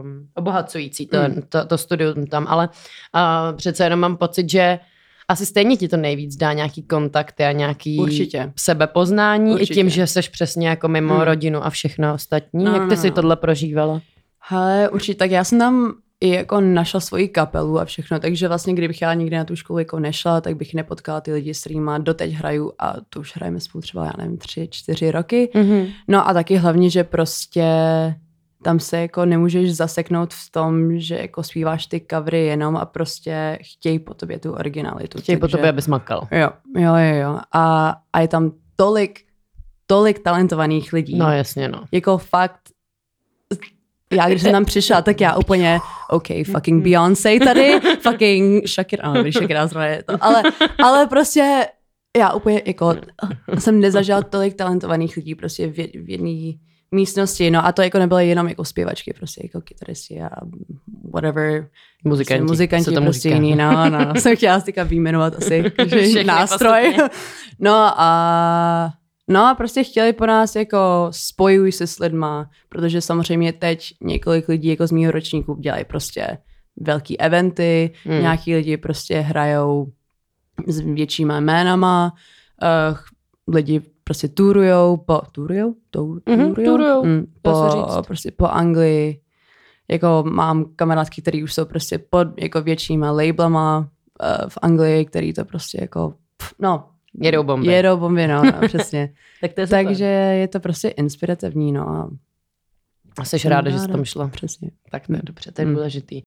um, 0.00 0.26
obohacující 0.34 1.06
to, 1.06 1.18
Mm. 1.20 1.42
to, 1.48 1.64
to 1.66 1.78
studium 1.78 2.26
tam, 2.26 2.46
ale 2.48 2.68
uh, 3.14 3.56
přece 3.56 3.84
jenom 3.84 4.00
mám 4.00 4.16
pocit, 4.16 4.50
že 4.50 4.78
asi 5.30 5.46
stejně 5.46 5.76
ti 5.76 5.88
to 5.88 5.96
nejvíc 5.96 6.36
dá 6.36 6.52
nějaký 6.52 6.82
kontakty 6.82 7.44
a 7.44 7.52
nějaký 7.52 7.98
Určitě. 7.98 8.52
sebepoznání 8.58 9.52
Určitě. 9.52 9.72
i 9.72 9.76
tím, 9.76 9.88
že 9.90 10.06
jsi 10.06 10.20
přesně 10.32 10.68
jako 10.68 10.88
mimo 10.88 11.14
Hmm. 11.14 11.22
rodinu 11.22 11.64
a 11.66 11.70
všechno 11.70 12.14
ostatní. 12.14 12.64
No, 12.64 12.72
Jak 12.74 12.82
ty 12.88 12.96
no, 12.96 13.02
si 13.02 13.08
no. 13.08 13.14
tohle 13.14 13.36
prožívala? 13.36 14.00
Hele, 14.48 14.88
určitě, 14.88 15.18
tak 15.18 15.30
já 15.30 15.44
jsem 15.44 15.58
tam 15.58 15.92
i 16.20 16.28
jako 16.28 16.60
našla 16.60 17.00
svoji 17.00 17.28
kapelu 17.28 17.78
a 17.80 17.84
všechno, 17.84 18.18
takže 18.18 18.48
vlastně 18.48 18.74
kdybych 18.74 19.02
já 19.02 19.14
nikdy 19.14 19.36
na 19.36 19.44
tu 19.44 19.56
školu 19.56 19.78
jako 19.78 19.98
nešla, 19.98 20.40
tak 20.40 20.56
bych 20.56 20.74
nepotkala 20.74 21.20
ty 21.20 21.32
lidi, 21.32 21.54
s 21.54 21.60
kterými 21.60 21.90
doteď 21.98 22.32
hraju 22.32 22.72
a 22.78 22.94
to 23.10 23.20
už 23.20 23.36
hrajeme 23.36 23.60
spolu 23.60 23.82
třeba, 23.82 24.04
já 24.04 24.12
nevím, 24.18 24.38
tři, 24.38 24.68
čtyři 24.70 25.10
roky. 25.10 25.50
Mm-hmm. 25.54 25.86
No 26.08 26.28
a 26.28 26.34
taky 26.34 26.56
hlavně, 26.56 26.90
že 26.90 27.04
prostě 27.04 27.64
tam 28.62 28.80
se 28.80 29.00
jako 29.00 29.24
nemůžeš 29.24 29.76
zaseknout 29.76 30.34
v 30.34 30.50
tom, 30.50 30.98
že 30.98 31.16
jako 31.16 31.42
zpíváš 31.42 31.86
ty 31.86 32.06
covery 32.10 32.46
jenom 32.46 32.76
a 32.76 32.84
prostě 32.86 33.58
chtějí 33.62 33.98
po 33.98 34.14
tobě 34.14 34.38
tu 34.38 34.52
originalitu. 34.52 35.18
Chtějí 35.20 35.36
po 35.36 35.40
takže- 35.40 35.56
tobě, 35.56 35.70
abys 35.70 35.86
makal. 35.86 36.28
Jo, 36.30 36.50
jo, 36.76 36.94
jo, 36.94 37.14
jo. 37.14 37.38
A, 37.54 37.96
a 38.12 38.20
je 38.20 38.28
tam 38.28 38.52
tolik, 38.76 39.20
tolik 39.86 40.18
talentovaných 40.18 40.92
lidí. 40.92 41.18
No 41.18 41.32
jasně, 41.32 41.68
no. 41.68 41.84
Jako 41.92 42.18
fakt, 42.18 42.60
já 44.12 44.28
když 44.28 44.42
jsem 44.42 44.52
tam 44.52 44.64
přišla, 44.64 45.02
tak 45.02 45.20
já 45.20 45.36
úplně, 45.36 45.78
OK, 46.10 46.26
fucking 46.52 46.84
Beyoncé 46.84 47.38
tady, 47.44 47.80
fucking 48.00 48.68
Shakira, 48.68 49.12
no, 49.12 49.22
když 49.22 49.34
Shakira 49.34 49.66
zrovna 49.66 49.86
je 49.86 50.02
to, 50.02 50.24
ale, 50.24 50.42
ale 50.84 51.06
prostě 51.06 51.66
já 52.16 52.32
úplně 52.32 52.62
jako 52.66 52.94
jsem 53.58 53.80
nezažila 53.80 54.22
tolik 54.22 54.54
talentovaných 54.54 55.16
lidí 55.16 55.34
prostě 55.34 55.66
v, 55.66 55.72
v 55.94 56.10
jedné 56.10 56.58
místnosti, 56.94 57.50
no 57.50 57.66
a 57.66 57.72
to 57.72 57.82
jako 57.82 57.98
nebylo 57.98 58.20
jenom 58.20 58.48
jako 58.48 58.64
zpěvačky, 58.64 59.12
prostě 59.12 59.40
jako 59.44 59.60
kytaristi 59.60 60.20
a 60.20 60.30
whatever, 61.12 61.68
Muzikanti. 62.04 62.38
Prostě 62.38 62.52
muzikanti 62.52 62.84
Se 62.84 62.92
to 62.92 63.00
prostě 63.00 63.28
říká. 63.28 63.34
jiný, 63.34 63.56
no, 63.56 63.90
no, 63.90 64.14
jsem 64.14 64.36
chtěla 64.36 64.60
si 64.60 64.66
teďka 64.66 64.82
výjmenovat 64.82 65.34
asi 65.36 65.72
každý 65.76 65.98
Všechny 66.02 66.24
nástroj. 66.24 66.96
No 67.58 68.00
a 68.00 68.92
No 69.28 69.46
a 69.46 69.54
prostě 69.54 69.84
chtěli 69.84 70.12
po 70.12 70.26
nás 70.26 70.56
jako 70.56 71.08
spojuj 71.10 71.72
se 71.72 71.86
s 71.86 71.98
lidma, 71.98 72.50
protože 72.68 73.00
samozřejmě 73.00 73.52
teď 73.52 73.94
několik 74.00 74.48
lidí 74.48 74.68
jako 74.68 74.86
z 74.86 74.92
mýho 74.92 75.12
ročníku 75.12 75.54
dělají 75.54 75.84
prostě 75.84 76.38
velký 76.76 77.20
eventy, 77.20 77.90
hmm. 78.04 78.20
nějaký 78.20 78.54
lidi 78.54 78.76
prostě 78.76 79.20
hrajou 79.20 79.92
s 80.66 80.80
většíma 80.80 81.40
jménama, 81.40 82.12
uh, 82.62 82.98
lidi 83.54 83.82
prostě 84.04 84.28
turujou 84.28 84.96
po, 84.96 85.20
turujou? 85.32 85.74
Tou, 85.90 86.18
Mhm, 86.28 86.54
turujou, 86.54 87.04
Mm, 87.04 87.26
po, 87.42 87.52
prostě 88.06 88.30
po 88.30 88.46
Anglii. 88.46 89.20
Jako 89.88 90.24
mám 90.30 90.64
kamarádky, 90.76 91.22
které 91.22 91.42
už 91.44 91.54
jsou 91.54 91.64
prostě 91.64 91.98
pod 91.98 92.28
jako 92.38 92.62
většíma 92.62 93.10
labelama 93.12 93.78
uh, 93.78 94.48
v 94.48 94.58
Anglii, 94.62 95.04
který 95.04 95.32
to 95.32 95.44
prostě 95.44 95.78
jako, 95.80 96.14
pff, 96.36 96.54
no, 96.58 96.86
Jedou 97.22 97.42
bomby. 97.42 97.66
Jedou 97.72 97.96
bomby, 97.96 98.26
no, 98.26 98.42
no 98.44 98.52
přesně. 98.68 99.12
Tak 99.40 99.52
to 99.52 99.60
je 99.60 99.66
super. 99.66 99.84
Takže 99.84 100.04
je 100.04 100.48
to 100.48 100.60
prostě 100.60 100.88
inspirativní, 100.88 101.72
no. 101.72 102.10
a 103.18 103.24
jsi 103.24 103.48
ráda, 103.48 103.70
že 103.70 103.78
jsi 103.78 103.82
ráda. 103.86 103.92
tam 103.92 104.04
šla. 104.04 104.28
Přesně. 104.28 104.70
Tak 104.90 105.06
to 105.06 105.12
je 105.12 105.20
dobře, 105.24 105.52
to 105.52 105.60
je 105.62 105.66
Mm. 105.66 105.74
důležitý. 105.74 106.22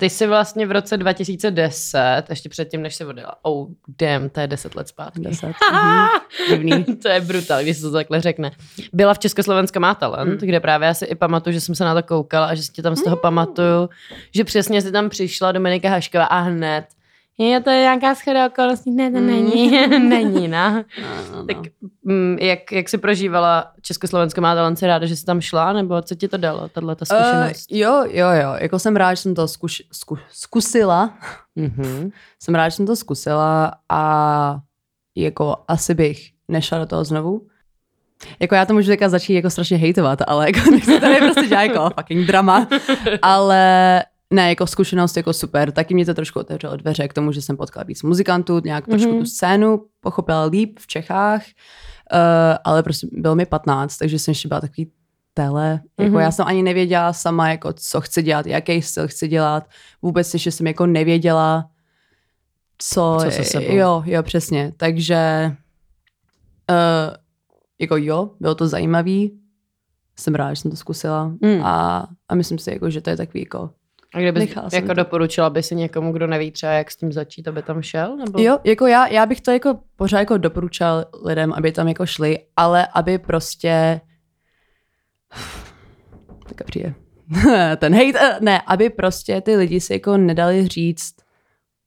Ty 0.00 0.10
jsi 0.10 0.26
vlastně 0.26 0.66
v 0.66 0.72
roce 0.72 0.96
2010, 0.96 2.22
ještě 2.30 2.48
předtím, 2.48 2.82
než 2.82 2.94
jsi 2.94 3.04
odjela. 3.04 3.34
Oh, 3.42 3.68
damn, 4.00 4.28
to 4.28 4.40
je 4.40 4.46
10 4.46 4.74
let 4.74 4.88
zpátky. 4.88 5.20
Deset. 5.20 5.52
Mhm. 5.72 6.06
Divný. 6.48 6.84
to 6.84 7.08
je 7.08 7.20
brutál, 7.20 7.62
když 7.62 7.76
se 7.76 7.82
to 7.82 7.92
takhle 7.92 8.20
řekne. 8.20 8.50
Byla 8.92 9.14
v 9.14 9.18
Československa 9.18 9.80
má 9.80 9.94
talent, 9.94 10.30
Mm. 10.42 10.48
kde 10.48 10.60
právě 10.60 10.86
já 10.86 10.94
si 10.94 11.04
i 11.04 11.14
pamatuju, 11.14 11.54
že 11.54 11.60
jsem 11.60 11.74
se 11.74 11.84
na 11.84 11.94
to 11.94 12.02
koukala 12.02 12.46
a 12.46 12.54
že 12.54 12.62
si 12.62 12.72
tě 12.72 12.82
tam 12.82 12.96
z 12.96 13.02
toho 13.04 13.16
pamatuju, 13.16 13.88
že 14.34 14.44
přesně 14.44 14.82
si 14.82 14.92
tam 14.92 15.08
přišla 15.08 15.52
Dominika 15.52 15.88
Hašková 15.90 16.24
a 16.24 16.38
hned 16.38 16.84
je 17.48 17.60
to 17.60 17.70
nějaká 17.70 18.14
schoda 18.14 18.46
okolností? 18.46 18.90
Ne, 18.90 19.10
to 19.10 19.18
Mm. 19.18 19.26
není. 19.26 19.70
není, 20.08 20.48
no. 20.48 20.72
No, 20.72 20.82
no, 21.36 21.46
Tak 21.46 21.56
no. 21.56 21.88
mm, 22.02 22.36
jak, 22.40 22.72
jak 22.72 22.88
jsi 22.88 22.98
prožívala 22.98 23.72
Československo 23.82 24.40
má 24.40 24.54
talent, 24.54 24.78
jsi 24.78 24.86
ráda, 24.86 25.06
že 25.06 25.16
jsi 25.16 25.24
tam 25.24 25.40
šla, 25.40 25.72
nebo 25.72 26.02
co 26.02 26.14
ti 26.14 26.28
to 26.28 26.36
dalo, 26.36 26.68
tahle 26.68 26.96
ta 26.96 27.04
zkušenost? 27.04 27.72
Uh, 27.72 27.78
jo, 27.78 28.04
jo, 28.10 28.28
jo. 28.30 28.54
Jako 28.60 28.78
jsem 28.78 28.96
rád, 28.96 29.14
že 29.14 29.22
jsem 29.22 29.34
to 29.34 29.48
zkuš, 29.48 29.82
zku, 29.92 30.18
zkusila. 30.32 31.14
Mhm. 31.56 32.10
Jsem 32.42 32.54
rád, 32.54 32.68
že 32.68 32.76
jsem 32.76 32.86
to 32.86 32.96
zkusila 32.96 33.72
a 33.88 34.56
jako 35.16 35.56
asi 35.68 35.94
bych 35.94 36.30
nešla 36.48 36.78
do 36.78 36.86
toho 36.86 37.04
znovu. 37.04 37.46
Jako 38.40 38.54
já 38.54 38.64
to 38.64 38.74
můžu 38.74 38.88
teďka 38.88 39.08
začít 39.08 39.34
jako 39.34 39.50
strašně 39.50 39.76
hejtovat, 39.76 40.18
ale 40.26 40.46
jako 40.46 40.70
nechci 40.70 41.00
tady 41.00 41.16
prostě 41.16 41.46
dělat 41.46 41.62
jako 41.62 41.90
fucking 42.00 42.26
drama. 42.26 42.66
Ale 43.22 44.02
ne, 44.32 44.48
jako 44.48 44.66
zkušenost 44.66 45.16
jako 45.16 45.32
super. 45.32 45.72
Taky 45.72 45.94
mě 45.94 46.06
to 46.06 46.14
trošku 46.14 46.40
otevřelo 46.40 46.76
dveře 46.76 47.08
k 47.08 47.12
tomu, 47.12 47.32
že 47.32 47.42
jsem 47.42 47.56
potkala 47.56 47.84
víc 47.84 48.02
muzikantů, 48.02 48.60
nějak 48.64 48.86
trošku 48.86 49.08
Mhm. 49.10 49.18
tu 49.20 49.26
scénu 49.26 49.86
pochopila 50.00 50.44
líp 50.44 50.78
v 50.78 50.86
Čechách, 50.86 51.42
uh, 52.12 52.18
ale 52.64 52.82
prostě 52.82 53.06
bylo 53.12 53.34
mi 53.34 53.46
15, 53.46 53.96
takže 53.96 54.18
jsem 54.18 54.32
ještě 54.32 54.48
byla 54.48 54.60
takový 54.60 54.92
tele. 55.34 55.80
Jako 56.00 56.10
Mhm. 56.12 56.20
já 56.20 56.30
jsem 56.30 56.46
ani 56.46 56.62
nevěděla 56.62 57.12
sama, 57.12 57.48
jako 57.50 57.72
co 57.72 58.00
chci 58.00 58.22
dělat, 58.22 58.46
jaký 58.46 58.82
styl 58.82 59.08
chci 59.08 59.28
dělat. 59.28 59.68
Vůbec 60.02 60.34
ještě 60.34 60.52
jsem 60.52 60.66
jako 60.66 60.86
nevěděla, 60.86 61.70
co, 62.78 63.18
Co 63.24 63.30
se 63.30 63.44
sebou. 63.44 63.72
Jo, 63.76 64.02
jo, 64.06 64.22
přesně. 64.22 64.72
Takže 64.76 65.52
uh, 66.70 67.14
jako 67.80 67.96
jo, 67.96 68.30
bylo 68.40 68.54
to 68.54 68.68
zajímavý. 68.68 69.38
Jsem 70.18 70.34
ráda, 70.34 70.54
že 70.54 70.60
jsem 70.62 70.70
to 70.70 70.76
zkusila. 70.76 71.28
Mm. 71.28 71.64
A, 71.64 72.06
a 72.28 72.34
myslím 72.34 72.58
si, 72.58 72.70
jako, 72.70 72.90
že 72.90 73.00
to 73.00 73.10
je 73.10 73.16
takový 73.16 73.40
jako 73.40 73.70
A 74.14 74.18
kdybys 74.18 74.40
Nechala 74.40 74.68
jako 74.72 74.86
to. 74.86 74.94
doporučila 74.94 75.50
by 75.50 75.62
si 75.62 75.74
někomu, 75.74 76.12
kdo 76.12 76.26
neví 76.26 76.50
třeba, 76.50 76.72
jak 76.72 76.90
s 76.90 76.96
tím 76.96 77.12
začít, 77.12 77.48
aby 77.48 77.62
tam 77.62 77.82
šel? 77.82 78.16
Nebo? 78.16 78.40
Jo, 78.40 78.58
jako 78.64 78.86
já, 78.86 79.06
já 79.06 79.26
bych 79.26 79.40
to 79.40 79.50
jako 79.50 79.80
pořád 79.96 80.18
jako 80.18 80.38
doporučal 80.38 81.04
lidem, 81.24 81.52
aby 81.52 81.72
tam 81.72 81.88
jako 81.88 82.06
šli, 82.06 82.38
ale 82.56 82.86
aby 82.94 83.18
prostě 83.18 84.00
tak 86.56 86.66
přijde. 86.66 86.94
Ten 87.76 87.94
hate, 87.94 88.18
eh, 88.20 88.38
ne, 88.40 88.62
aby 88.66 88.90
prostě 88.90 89.40
ty 89.40 89.56
lidi 89.56 89.80
si 89.80 89.92
jako 89.92 90.16
nedali 90.16 90.68
říct 90.68 91.14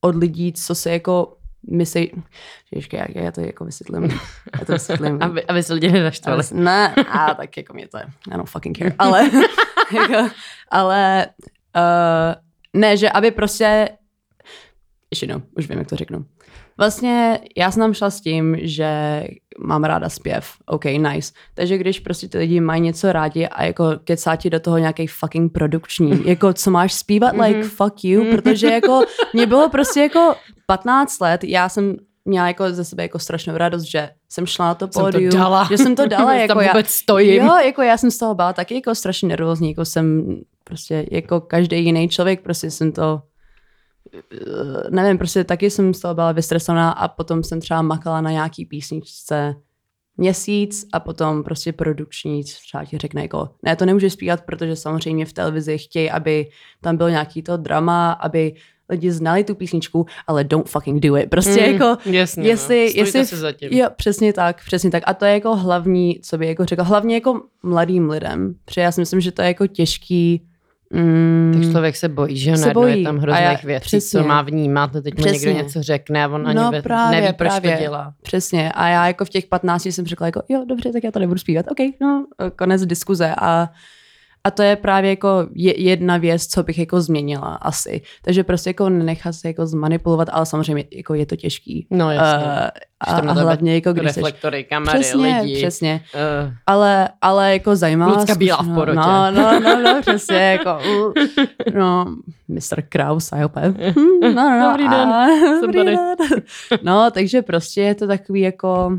od 0.01 0.15
lidí, 0.15 0.53
co 0.53 0.75
se 0.75 0.91
jako 0.91 1.37
myslí, 1.71 2.11
Ježiška, 2.71 2.97
jak 2.97 3.15
já 3.15 3.31
to 3.31 3.41
jako 3.41 3.65
vysvětlím, 3.65 4.03
já 4.59 4.65
to 4.65 4.73
vysvětlím. 4.73 5.17
Aby, 5.21 5.45
aby 5.45 5.63
se 5.63 5.73
lidi 5.73 5.91
nenaštvali. 5.91 6.43
Ale, 6.51 6.63
ne, 6.63 6.95
a 6.95 7.33
tak 7.33 7.57
jako 7.57 7.73
mě 7.73 7.87
to 7.87 7.97
je, 7.97 8.05
I 8.27 8.31
don't 8.31 8.49
fucking 8.49 8.77
care, 8.77 8.95
ale, 8.99 9.29
jako, 9.93 10.29
ale 10.71 11.27
uh, 11.75 12.81
ne, 12.81 12.97
že 12.97 13.09
aby 13.09 13.31
prostě, 13.31 13.89
ještě 15.11 15.23
jednou, 15.25 15.41
už 15.57 15.69
vím, 15.69 15.77
jak 15.79 15.87
to 15.89 15.95
řeknu. 15.95 16.25
Vlastně 16.77 17.39
já 17.57 17.71
jsem 17.71 17.79
tam 17.81 17.93
šla 17.93 18.09
s 18.09 18.21
tím, 18.21 18.57
že 18.61 19.23
mám 19.59 19.83
ráda 19.83 20.09
zpěv, 20.09 20.47
OK, 20.65 20.85
nice. 20.85 21.33
Takže 21.53 21.77
když 21.77 21.99
prostě 21.99 22.27
ty 22.27 22.37
lidi 22.37 22.59
mají 22.59 22.81
něco 22.81 23.11
rádi 23.11 23.47
a 23.47 23.63
jako 23.63 23.85
kecá 24.03 24.35
ti 24.35 24.49
do 24.49 24.59
toho 24.59 24.77
nějaký 24.77 25.07
fucking 25.07 25.51
produkční, 25.53 26.21
jako 26.25 26.53
co 26.53 26.71
máš 26.71 26.93
zpívat, 26.93 27.33
like 27.37 27.59
Mhm. 27.59 27.69
fuck 27.69 28.03
you, 28.03 28.25
protože 28.31 28.67
jako 28.67 29.01
mě 29.33 29.45
bylo 29.45 29.69
prostě 29.69 29.99
jako 30.01 30.35
15 30.65 31.19
let, 31.19 31.43
já 31.43 31.69
jsem 31.69 31.95
měla 32.25 32.47
jako 32.47 32.73
ze 32.73 32.85
sebe 32.85 33.03
jako 33.03 33.19
strašnou 33.19 33.57
radost, 33.57 33.83
že 33.83 34.09
jsem 34.29 34.45
šla 34.45 34.65
na 34.65 34.75
to 34.75 34.87
pódium, 34.87 35.31
že 35.69 35.77
jsem 35.77 35.95
to 35.95 36.07
dala, 36.07 36.33
jako 36.47 36.61
já, 36.61 36.73
stojím. 36.85 37.43
Jo, 37.43 37.55
jako 37.65 37.81
já 37.81 37.97
jsem 37.97 38.11
z 38.11 38.17
toho 38.17 38.35
byla 38.35 38.53
taky 38.53 38.75
jako 38.75 38.95
strašně 38.95 39.27
nervózní, 39.27 39.69
jako 39.69 39.85
jsem 39.85 40.35
prostě 40.73 41.05
jako 41.11 41.41
každý 41.41 41.85
jiný 41.85 42.09
člověk, 42.09 42.41
prostě 42.41 42.71
jsem 42.71 42.91
to 42.91 43.21
eh, 44.13 44.89
nevím, 44.89 45.17
prostě 45.17 45.43
taky 45.43 45.69
jsem 45.69 45.93
z 45.93 45.99
toho 45.99 46.13
byla 46.13 46.31
vystresovaná 46.31 46.91
a 46.91 47.07
potom 47.07 47.43
jsem 47.43 47.61
třeba 47.61 47.81
makala 47.81 48.21
na 48.21 48.31
nějaký 48.31 48.65
písničce 48.65 49.55
měsíc 50.17 50.85
a 50.93 50.99
potom 50.99 51.43
prostě 51.43 51.73
produkční 51.73 52.43
třeba 52.43 52.85
ti 52.85 52.97
řekne 52.97 53.21
jako, 53.21 53.49
ne, 53.63 53.75
to 53.75 53.85
nemůžeš 53.85 54.13
zpívat, 54.13 54.41
protože 54.41 54.75
samozřejmě 54.75 55.25
v 55.25 55.33
televizi 55.33 55.77
chtějí, 55.77 56.11
aby 56.11 56.49
tam 56.81 56.97
bylo 56.97 57.09
nějaký 57.09 57.43
to 57.43 57.57
drama, 57.57 58.11
aby 58.11 58.53
lidi 58.89 59.11
znali 59.11 59.43
tu 59.43 59.55
písničku, 59.55 60.05
ale 60.27 60.43
don't 60.43 60.69
fucking 60.69 61.03
do 61.03 61.17
it. 61.17 61.29
Prostě 61.29 61.67
Mm, 61.67 61.73
jako, 61.73 61.97
jasně, 62.05 62.47
jestli, 62.47 62.91
no. 62.95 63.01
Jestli, 63.01 63.25
si 63.25 63.35
za 63.35 63.51
tím. 63.51 63.69
Jo, 63.71 63.87
přesně 63.95 64.33
tak, 64.33 64.65
přesně 64.65 64.91
tak. 64.91 65.03
A 65.05 65.13
to 65.13 65.25
je 65.25 65.33
jako 65.33 65.55
hlavní, 65.55 66.19
co 66.21 66.37
by 66.37 66.47
jako 66.47 66.65
řekla, 66.65 66.85
hlavně 66.85 67.15
jako 67.15 67.41
mladým 67.63 68.09
lidem. 68.09 68.55
Protože 68.65 68.81
já 68.81 68.91
si 68.91 69.01
myslím, 69.01 69.21
že 69.21 69.31
to 69.31 69.41
je 69.41 69.47
jako 69.47 69.67
těžký. 69.67 70.47
Mm, 70.93 71.51
Tak 71.53 71.71
člověk 71.71 71.95
se 71.95 72.09
bojí, 72.09 72.37
že 72.37 72.57
Se 72.57 72.61
najednou 72.61 72.83
je 72.85 72.93
bojí. 72.93 73.03
tam 73.03 73.17
hrozných 73.17 73.63
věcí, 73.63 73.85
přesně. 73.85 74.19
co 74.21 74.27
má 74.27 74.41
vnímat, 74.41 74.95
a 74.95 75.01
teď 75.01 75.13
mu 75.17 75.23
někdo 75.25 75.31
Přesně. 75.39 75.53
něco 75.53 75.83
řekne 75.83 76.23
a 76.23 76.27
on 76.27 76.47
ani 76.47 76.55
No 76.55 76.71
právě, 76.83 77.21
neví, 77.21 77.33
proč 77.33 77.49
právě. 77.49 77.75
to 77.75 77.81
dělá. 77.81 78.13
Přesně. 78.21 78.71
A 78.71 78.87
já 78.87 79.07
jako 79.07 79.25
v 79.25 79.29
těch 79.29 79.45
15 79.45 79.85
jsem 79.85 80.05
řekla 80.05 80.25
jako, 80.25 80.41
jo, 80.49 80.65
dobře, 80.69 80.91
tak 80.91 81.03
já 81.03 81.11
to 81.11 81.19
nebudu 81.19 81.39
zpívat. 81.39 81.65
OK, 81.71 81.77
no, 82.01 82.25
konec 82.55 82.85
diskuze. 82.85 83.35
A, 83.37 83.69
a 84.45 84.51
to 84.51 84.63
je 84.63 84.75
právě 84.75 85.09
jako 85.09 85.47
je, 85.55 85.81
jedna 85.81 86.17
věc, 86.17 86.47
co 86.47 86.63
bych 86.63 86.77
jako 86.79 87.01
změnila 87.01 87.55
asi. 87.55 88.01
Takže 88.21 88.43
prostě 88.43 88.69
jako 88.69 88.89
nenechat 88.89 89.35
se 89.35 89.47
jako 89.47 89.65
zmanipulovat, 89.65 90.29
ale 90.31 90.45
samozřejmě 90.45 90.83
jako 90.95 91.13
je 91.13 91.25
to 91.25 91.35
těžký. 91.35 91.87
No 91.91 92.11
jasně. 92.11 92.47
Uh, 92.47 92.53
a, 92.99 93.15
a 93.29 93.33
hlavně 93.33 93.75
jako 93.75 93.93
když 93.93 94.05
seš, 94.11 94.15
Reflektory, 94.15 94.63
kamery, 94.63 94.99
přesně, 94.99 95.39
lidi. 95.41 95.57
přesně. 95.57 96.01
Uh, 96.45 96.53
Ale, 96.67 97.09
ale 97.21 97.53
jako 97.53 97.75
zajímavá 97.75 98.13
Lucka 98.13 98.35
Bílá 98.35 98.57
v 98.57 98.59
zkušenost. 98.59 98.79
porotě. 98.79 98.97
No, 98.99 99.31
no, 99.31 99.59
no, 99.59 99.81
no, 99.81 100.01
přesně, 100.01 100.37
jako, 100.37 100.77
uh, 101.07 101.13
no, 101.75 102.05
Mr. 102.47 102.81
Kraus, 102.89 103.33
a 103.33 103.45
opět. 103.45 103.75
No, 104.21 104.31
no, 104.33 104.59
no, 104.59 104.67
Dobrý 104.71 104.83
den, 104.89 105.09
a, 105.13 105.27
jsem 105.27 105.61
dobrý 105.61 105.77
tady. 105.77 105.91
den. 105.95 106.15
No, 106.83 107.11
takže 107.11 107.41
prostě 107.41 107.81
je 107.81 107.95
to 107.95 108.07
takový 108.07 108.41
jako, 108.41 108.97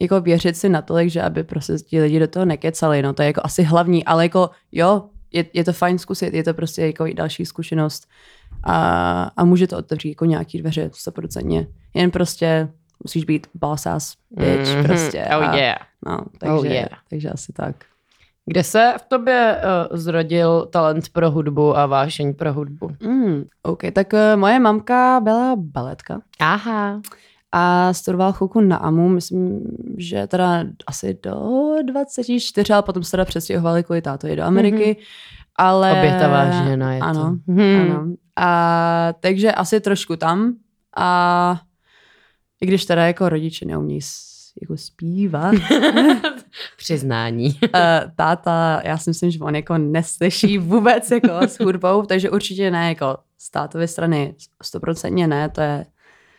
jako 0.00 0.20
věřit 0.20 0.56
si 0.56 0.68
natolik, 0.68 1.10
že 1.10 1.22
aby 1.22 1.44
prostě 1.44 1.72
ti 1.72 2.00
lidi 2.00 2.18
do 2.18 2.28
toho 2.28 2.44
nekecali, 2.44 3.02
no 3.02 3.12
to 3.12 3.22
je 3.22 3.26
jako 3.26 3.40
asi 3.44 3.62
hlavní, 3.62 4.04
ale 4.04 4.24
jako 4.24 4.50
jo, 4.72 5.04
je, 5.32 5.44
je 5.52 5.64
to 5.64 5.72
fajn 5.72 5.98
zkusit, 5.98 6.34
je 6.34 6.44
to 6.44 6.54
prostě 6.54 6.86
jako 6.86 7.06
i 7.06 7.14
další 7.14 7.46
zkušenost 7.46 8.08
a, 8.64 9.22
a 9.36 9.44
může 9.44 9.66
to 9.66 9.78
otevřít 9.78 10.08
jako 10.08 10.24
nějaký 10.24 10.58
dveře, 10.58 10.90
stoprocentně. 10.94 11.66
Jen 11.94 12.10
prostě 12.10 12.68
musíš 13.04 13.24
být 13.24 13.46
boss 13.54 13.86
ass 13.86 14.16
bitch 14.30 14.74
mhm. 14.74 14.84
prostě. 14.84 15.24
Oh 15.24 15.48
a, 15.48 15.56
yeah. 15.56 15.78
No, 16.06 16.18
takže, 16.38 16.54
Oh 16.54 16.66
yeah. 16.66 16.88
takže 17.10 17.30
asi 17.30 17.52
tak. 17.52 17.76
Kde 18.46 18.64
se 18.64 18.94
v 18.98 19.02
tobě 19.08 19.56
uh, 19.90 19.96
zrodil 19.96 20.66
talent 20.66 21.08
pro 21.08 21.30
hudbu 21.30 21.76
a 21.76 21.86
vášeň 21.86 22.34
pro 22.34 22.52
hudbu? 22.52 22.90
Mm, 23.00 23.44
OK, 23.62 23.82
tak 23.92 24.12
uh, 24.12 24.40
moje 24.40 24.58
mamka 24.58 25.20
byla 25.20 25.56
baletka 25.56 26.20
Aha. 26.38 27.00
A 27.52 27.92
studovala 27.92 28.32
chvilku 28.32 28.60
na 28.60 28.76
AMU, 28.76 29.08
myslím, 29.08 29.60
že 29.96 30.26
teda 30.26 30.64
asi 30.86 31.18
do 31.22 31.34
24, 31.86 32.72
ale 32.72 32.82
potom 32.82 33.04
se 33.04 33.10
teda 33.10 33.24
přestěhovali 33.24 33.84
kvůli 33.84 34.02
tátovi 34.02 34.36
do 34.36 34.42
Ameriky. 34.42 34.96
Mm-hmm. 35.00 35.04
Ale... 35.56 35.92
Obětavá 35.92 36.50
žena 36.50 36.92
je 36.92 37.00
ano, 37.00 37.20
to. 37.46 37.52
Hmm. 37.52 37.90
Ano. 37.90 38.06
A, 38.36 39.12
takže 39.20 39.52
asi 39.52 39.80
trošku 39.80 40.16
tam. 40.16 40.54
A 40.96 41.60
i 42.60 42.66
když 42.66 42.84
teda 42.86 43.06
jako 43.06 43.28
rodiče 43.28 43.64
neumí 43.64 44.02
s- 44.02 44.52
jako 44.62 44.76
zpívat, 44.76 45.54
Přiznání. 46.76 47.46
uh, 47.46 47.70
táta, 48.16 48.80
já 48.84 48.98
si 48.98 49.10
myslím, 49.10 49.30
že 49.30 49.38
on 49.38 49.54
jako 49.56 49.78
neslyší 49.78 50.58
vůbec 50.58 51.10
jako 51.10 51.30
s 51.42 51.58
hudbou, 51.60 52.02
takže 52.02 52.30
určitě 52.30 52.70
ne, 52.70 52.88
jako 52.88 53.16
z 53.38 53.50
tátovy 53.50 53.88
strany 53.88 54.34
stoprocentně 54.62 55.26
ne, 55.26 55.48
to 55.48 55.60
je 55.60 55.86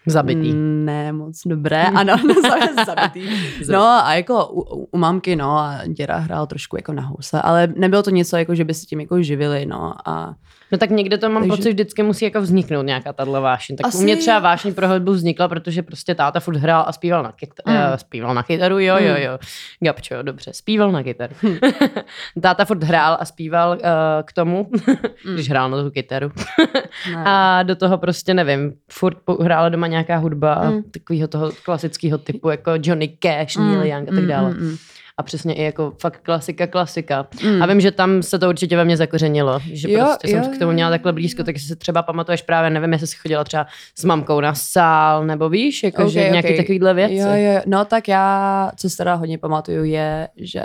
Zabitý. 0.10 0.54
Mm, 0.54 0.80
Ne, 0.86 1.12
moc 1.12 1.42
dobré, 1.46 1.84
ano, 1.84 2.14
zabitý. 2.86 3.30
No 3.72 3.84
a 3.84 4.14
jako 4.14 4.48
u, 4.48 4.62
u 4.92 4.98
mamky, 4.98 5.36
no 5.36 5.58
a 5.58 5.80
děda 5.88 6.18
hrál 6.18 6.48
trošku 6.48 6.76
jako 6.76 6.94
na 6.94 7.04
house, 7.04 7.42
ale 7.42 7.68
nebylo 7.78 8.04
to 8.04 8.10
něco, 8.10 8.38
jako 8.38 8.56
že 8.56 8.66
by 8.66 8.74
se 8.74 8.86
tím 8.86 9.00
jako 9.00 9.22
živili, 9.24 9.66
no 9.66 9.94
a 10.10 10.34
No 10.72 10.78
tak 10.78 10.90
někde 10.90 11.18
to 11.18 11.30
mám 11.30 11.44
Takže- 11.44 11.58
pocit, 11.58 11.70
vždycky 11.70 12.04
musí 12.04 12.26
jako 12.26 12.42
vzniknout 12.42 12.82
nějaká 12.82 13.14
tahle 13.14 13.40
vášeň. 13.40 13.76
Tak 13.76 13.88
Asi- 13.88 13.98
u 13.98 14.02
mě 14.02 14.18
třeba 14.18 14.40
vášeň 14.40 14.74
pro 14.74 14.88
hudbu 14.88 15.12
vznikla, 15.12 15.48
protože 15.48 15.84
prostě 15.84 16.16
táta 16.16 16.40
furt 16.40 16.58
hrál 16.58 16.84
a 16.88 16.92
zpíval 16.92 17.24
na, 17.24 17.32
kyt- 17.32 17.62
Mm. 17.68 17.74
mm. 17.74 17.98
zpíval 17.98 18.34
na 18.36 18.44
kytaru, 18.44 18.80
jo, 18.80 18.96
jo, 19.00 19.14
Mm. 19.18 19.22
jo. 19.22 19.40
Gabčo, 19.84 20.16
dobře, 20.22 20.52
zpíval 20.54 20.92
na 20.92 21.04
kytaru. 21.04 21.34
táta 22.42 22.66
furt 22.66 22.84
hrál 22.84 23.18
a 23.20 23.26
zpíval 23.26 23.72
uh, 23.72 23.78
k 24.26 24.34
tomu, 24.34 24.70
když 25.34 25.50
hrál 25.50 25.70
na 25.70 25.84
tu 25.84 25.92
kytaru. 25.92 26.32
A 27.26 27.64
do 27.64 27.76
toho 27.76 27.98
prostě 27.98 28.34
nevím, 28.34 28.74
furt 28.92 29.18
hrála 29.42 29.70
doma 29.70 29.88
nějaká 29.88 30.18
hudba 30.18 30.62
Mm. 30.64 30.74
mm. 30.76 30.84
takového 30.84 31.28
toho 31.28 31.52
klasického 31.66 32.18
typu, 32.18 32.50
jako 32.50 32.72
Johnny 32.84 33.08
Cash, 33.08 33.56
Neil 33.58 33.84
Young 33.86 34.10
a 34.10 34.16
tak 34.16 34.26
dále. 34.26 34.50
Mm, 34.50 34.58
mm, 34.60 34.68
mm. 34.70 34.78
A 35.20 35.24
přesně 35.24 35.54
i 35.54 35.64
jako 35.64 35.94
fakt 36.02 36.20
klasika, 36.24 36.68
klasika. 36.68 37.28
Mm. 37.44 37.62
A 37.64 37.66
vím, 37.66 37.82
že 37.82 37.92
tam 37.92 38.24
se 38.24 38.40
to 38.40 38.50
určitě 38.50 38.78
ve 38.78 38.86
mně 38.86 38.98
zakořenilo, 38.98 39.60
že 39.72 39.92
Jo, 39.92 40.06
prostě 40.06 40.32
jo, 40.32 40.44
jsem 40.44 40.56
k 40.56 40.60
tomu 40.60 40.72
měla 40.72 40.90
takhle 40.90 41.14
blízko, 41.14 41.44
tak 41.44 41.60
si 41.60 41.76
třeba 41.76 42.02
pamatuješ 42.04 42.42
právě, 42.42 42.70
nevím, 42.70 42.92
jestli 42.94 43.08
jsi 43.08 43.16
chodila 43.18 43.44
třeba 43.44 43.68
s 43.96 44.04
mamkou 44.04 44.40
na 44.42 44.54
sál, 44.56 45.26
nebo 45.26 45.50
víš, 45.50 45.84
jako 45.84 46.04
Ok, 46.04 46.10
že 46.10 46.30
nějaký 46.30 46.50
ok. 46.50 46.58
takovýhle 46.58 46.94
věci. 46.94 47.16
Jo, 47.16 47.28
jo, 47.34 47.62
no 47.66 47.86
tak 47.86 48.08
já, 48.08 48.72
co 48.76 48.90
si 48.90 48.98
teda 48.98 49.14
hodně 49.16 49.38
pamatuju, 49.38 49.84
je, 49.84 50.28
že 50.38 50.62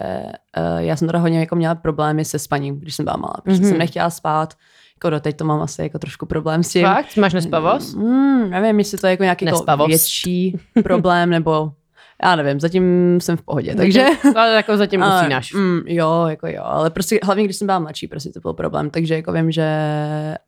uh, 0.59 0.79
já 0.79 0.97
jsem 0.97 1.09
teda 1.09 1.19
hodně 1.19 1.41
jako 1.41 1.57
měla 1.57 1.75
problémy 1.75 2.25
se 2.25 2.39
spaním, 2.39 2.81
když 2.81 2.95
jsem 2.95 3.05
byla 3.05 3.17
malá, 3.17 3.35
protože 3.45 3.61
Mhm. 3.61 3.69
jsem 3.69 3.79
nechtěla 3.79 4.11
spát, 4.11 4.55
jako 4.97 5.11
doteď 5.11 5.37
to 5.37 5.45
mám 5.45 5.61
asi 5.63 5.83
jako 5.83 5.99
trošku 5.99 6.27
problém 6.27 6.63
s 6.63 6.69
tím. 6.69 6.83
Fakt? 6.87 7.17
Máš 7.17 7.33
nespavost? 7.33 7.97
Mm, 7.97 8.51
nevím, 8.51 8.79
jestli 8.79 8.99
to 8.99 9.07
je 9.07 9.11
jako 9.11 9.23
nějaký 9.23 9.45
jako 9.45 9.87
větší 9.87 10.59
problém, 10.83 11.31
nebo 11.31 11.73
já 12.23 12.37
nevím, 12.37 12.61
zatím 12.61 13.18
jsem 13.21 13.37
v 13.37 13.42
pohodě, 13.42 13.75
takže... 13.75 14.06
Ale 14.37 14.54
jako 14.54 14.76
zatím 14.76 15.02
Ale, 15.02 15.21
usínáš. 15.21 15.52
Mm, 15.52 15.80
jo, 15.87 16.26
jako 16.28 16.47
jo, 16.47 16.62
ale 16.64 16.90
prostě 16.90 17.21
hlavně, 17.23 17.44
když 17.44 17.56
jsem 17.56 17.66
byla 17.66 17.78
mladší, 17.78 18.09
prostě 18.09 18.30
to 18.30 18.40
byl 18.40 18.52
problém, 18.52 18.90
takže 18.90 19.14
jako 19.14 19.33
vím, 19.33 19.50
že 19.50 19.68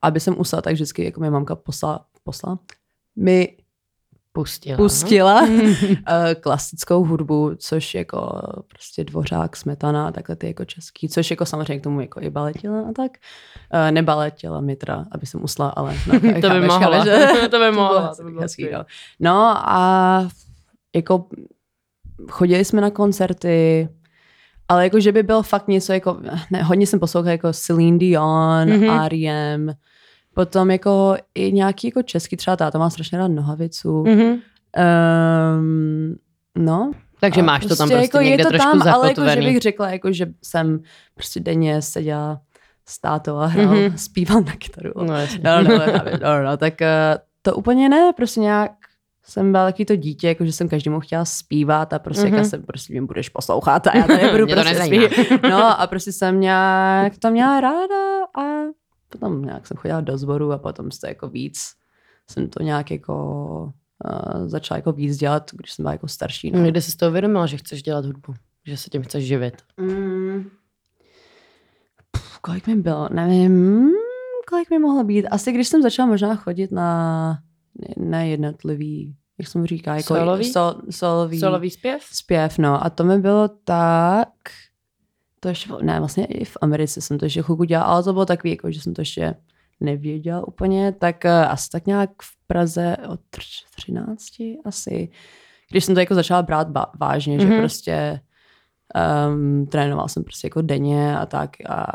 aby 0.02 0.20
jsem 0.20 0.40
usla, 0.40 0.62
tak 0.62 0.72
vždycky 0.72 1.04
jako 1.04 1.20
mi 1.20 1.30
mamka 1.30 1.56
poslala, 1.56 2.04
poslala 2.24 2.58
mi 3.16 3.56
Pustila. 4.32 4.76
pustila 4.76 5.42
uh, 5.42 5.48
klasickou 6.40 7.04
hudbu, 7.04 7.54
což 7.58 7.94
jako 7.94 8.42
prostě 8.68 9.04
dvořák, 9.04 9.56
smetana, 9.56 10.12
takhle 10.12 10.36
ty 10.36 10.46
jako 10.46 10.64
český, 10.64 11.08
což 11.08 11.30
jako 11.30 11.46
samozřejmě 11.46 11.80
k 11.80 11.82
tomu 11.82 12.00
jako 12.00 12.20
i 12.20 12.30
baletila 12.30 12.80
a 12.80 12.92
tak. 12.92 13.12
Uh, 13.74 13.90
nebaletila 13.90 14.60
mi 14.60 14.76
teda, 14.76 15.04
aby 15.12 15.26
jsem 15.26 15.44
usla, 15.44 15.68
ale 15.68 15.94
no, 16.06 16.20
to 16.20 16.26
by 16.26 16.40
chápeš, 16.40 16.68
mohla. 16.68 16.78
chápeš, 16.78 17.04
že? 17.04 17.48
to 17.48 17.58
by 17.58 17.70
mohla. 17.72 18.14
To 18.14 18.22
by 18.24 18.32
no. 18.72 18.84
no 19.20 19.68
a 19.68 20.28
jako 20.94 21.28
chodili 22.30 22.64
jsme 22.64 22.80
na 22.80 22.90
koncerty, 22.90 23.88
ale 24.68 24.84
jako, 24.84 25.00
že 25.00 25.12
by 25.12 25.22
byl 25.22 25.42
fakt 25.42 25.68
něco 25.68 25.92
jako, 25.92 26.18
ne, 26.50 26.62
hodně 26.62 26.86
jsem 26.86 27.00
poslouchala 27.00 27.32
jako 27.32 27.52
Celine 27.52 27.98
Dion, 27.98 28.68
Mhm. 28.68 28.80
mm-hmm. 28.80 29.04
R.E.M., 29.04 29.72
potom 30.34 30.70
jako 30.70 31.16
i 31.34 31.52
nějaký 31.52 31.86
jako 31.88 32.02
český, 32.02 32.36
třeba 32.36 32.56
táta 32.56 32.78
má 32.78 32.90
strašně 32.90 33.18
rád 33.18 33.28
nohavicu. 33.28 34.04
Mm. 34.04 34.10
Mhm. 34.12 34.38
Um, 35.58 36.16
no. 36.58 36.90
Takže 37.20 37.42
máš 37.42 37.66
to 37.66 37.76
tam 37.76 37.88
prostě 37.88 38.02
jako 38.06 38.18
někde 38.18 38.40
je 38.40 38.44
to 38.44 38.50
trošku 38.50 38.78
tam, 38.78 38.94
ale 38.94 39.08
jako, 39.08 39.28
že 39.28 39.40
bych 39.40 39.58
řekla, 39.60 39.90
jako, 39.90 40.12
že 40.12 40.26
jsem 40.42 40.80
prostě 41.14 41.40
denně 41.40 41.82
seděla 41.82 42.40
s 42.86 43.00
tátou 43.00 43.36
a 43.36 43.46
hrál, 43.46 43.66
Mhm. 43.66 43.74
mm-hmm. 43.76 43.94
zpíval 43.94 44.40
na 44.40 44.52
kytaru. 44.52 44.92
No, 45.04 45.14
jasně. 45.14 45.40
No, 45.44 45.62
no, 45.62 45.70
no, 45.78 45.86
no, 46.22 46.42
no, 46.44 46.56
tak 46.56 46.82
eh, 46.82 47.18
to 47.42 47.54
úplně 47.56 47.88
ne, 47.88 48.12
prostě 48.16 48.40
nějak 48.40 48.72
jsem 49.28 49.52
byla 49.52 49.64
taky 49.64 49.84
to 49.84 49.96
dítě, 49.96 50.28
jako 50.28 50.44
že 50.44 50.52
jsem 50.52 50.68
každému 50.68 51.00
chtěla 51.00 51.24
zpívat 51.24 51.92
a 51.92 51.98
prostě 51.98 52.26
mm-hmm. 52.26 52.34
Mhm. 52.34 52.44
jsem 52.44 52.62
prostě 52.62 52.92
mě 52.92 53.02
budeš 53.02 53.28
poslouchat 53.28 53.86
a 53.86 53.96
já 53.96 54.06
tady 54.06 54.30
budu 54.32 54.46
to 54.46 54.54
prostě 54.54 54.84
zpívat. 54.84 55.10
No 55.42 55.80
a 55.80 55.86
prostě 55.86 56.12
jsem 56.12 56.40
nějak 56.40 57.18
to 57.18 57.30
měla 57.30 57.60
ráda 57.60 58.24
a 58.38 58.42
potom 59.08 59.42
nějak 59.42 59.66
jsem 59.66 59.76
chodila 59.76 60.00
do 60.00 60.18
sboru 60.18 60.52
a 60.52 60.58
potom 60.58 60.90
jste 60.90 61.08
jako 61.08 61.28
víc 61.28 61.74
jsem 62.30 62.48
to 62.48 62.62
nějak 62.62 62.90
jako 62.90 63.14
uh, 64.04 64.48
začala 64.48 64.78
jako 64.78 64.92
víc 64.92 65.16
dělat, 65.16 65.50
když 65.52 65.72
jsem 65.72 65.82
byla 65.82 65.92
jako 65.92 66.08
starší. 66.08 66.50
No. 66.50 66.60
Někde 66.60 66.82
jsi 66.82 66.90
z 66.90 66.96
toho 66.96 67.10
uvědomila, 67.10 67.46
že 67.46 67.56
chceš 67.56 67.82
dělat 67.82 68.04
hudbu? 68.04 68.34
Že 68.66 68.76
se 68.76 68.90
tím 68.90 69.02
chceš 69.02 69.24
živit? 69.24 69.62
Mm. 69.76 70.50
Pff, 72.10 72.38
kolik 72.38 72.66
mi 72.66 72.76
bylo? 72.76 73.08
Nevím, 73.12 73.90
kolik 74.48 74.70
mi 74.70 74.78
mohlo 74.78 75.04
být. 75.04 75.26
Asi 75.26 75.52
když 75.52 75.68
jsem 75.68 75.82
začala 75.82 76.08
možná 76.08 76.36
chodit 76.36 76.72
na, 76.72 77.38
na 77.96 78.22
jednotlivý, 78.22 79.16
jak 79.38 79.48
se 79.48 79.58
mu 79.58 79.66
říká, 79.66 79.94
jako 79.96 80.14
Solový? 80.14 80.44
Sol, 80.52 80.74
solový, 80.90 81.40
Solový 81.40 81.70
zpěv? 81.70 82.02
zpěv, 82.12 82.58
no. 82.58 82.84
A 82.84 82.90
to 82.90 83.04
mi 83.04 83.18
bylo 83.18 83.48
tak, 83.48 84.28
to 85.40 85.48
ještě, 85.48 85.70
ne, 85.82 85.98
vlastně 85.98 86.24
i 86.24 86.44
v 86.44 86.56
Americe 86.60 87.00
jsem 87.00 87.18
to 87.18 87.24
ještě 87.26 87.42
chvilku 87.42 87.64
dělala, 87.64 87.88
ale 87.92 88.02
to 88.02 88.12
bylo 88.12 88.26
takový, 88.26 88.50
jako, 88.50 88.70
že 88.70 88.80
jsem 88.80 88.94
to 88.94 89.00
ještě 89.00 89.34
nevěděla 89.80 90.48
úplně, 90.48 90.92
tak 90.92 91.16
uh, 91.24 91.30
asi 91.30 91.70
tak 91.70 91.86
nějak 91.86 92.10
v 92.22 92.46
Praze 92.46 92.96
od 93.08 93.20
tř- 93.30 93.64
13 93.76 94.22
asi, 94.64 95.08
když 95.70 95.84
jsem 95.84 95.94
to 95.94 96.00
jako 96.00 96.14
začala 96.14 96.42
brát 96.42 96.68
ba- 96.70 96.90
vážně, 97.00 97.38
mm-hmm. 97.38 97.40
že 97.40 97.46
Mhm. 97.48 97.58
prostě 97.58 98.20
um, 99.28 99.66
trénoval 99.66 100.08
jsem 100.08 100.24
prostě 100.24 100.46
jako 100.46 100.62
denně 100.62 101.18
a 101.18 101.26
tak 101.26 101.50
a 101.68 101.86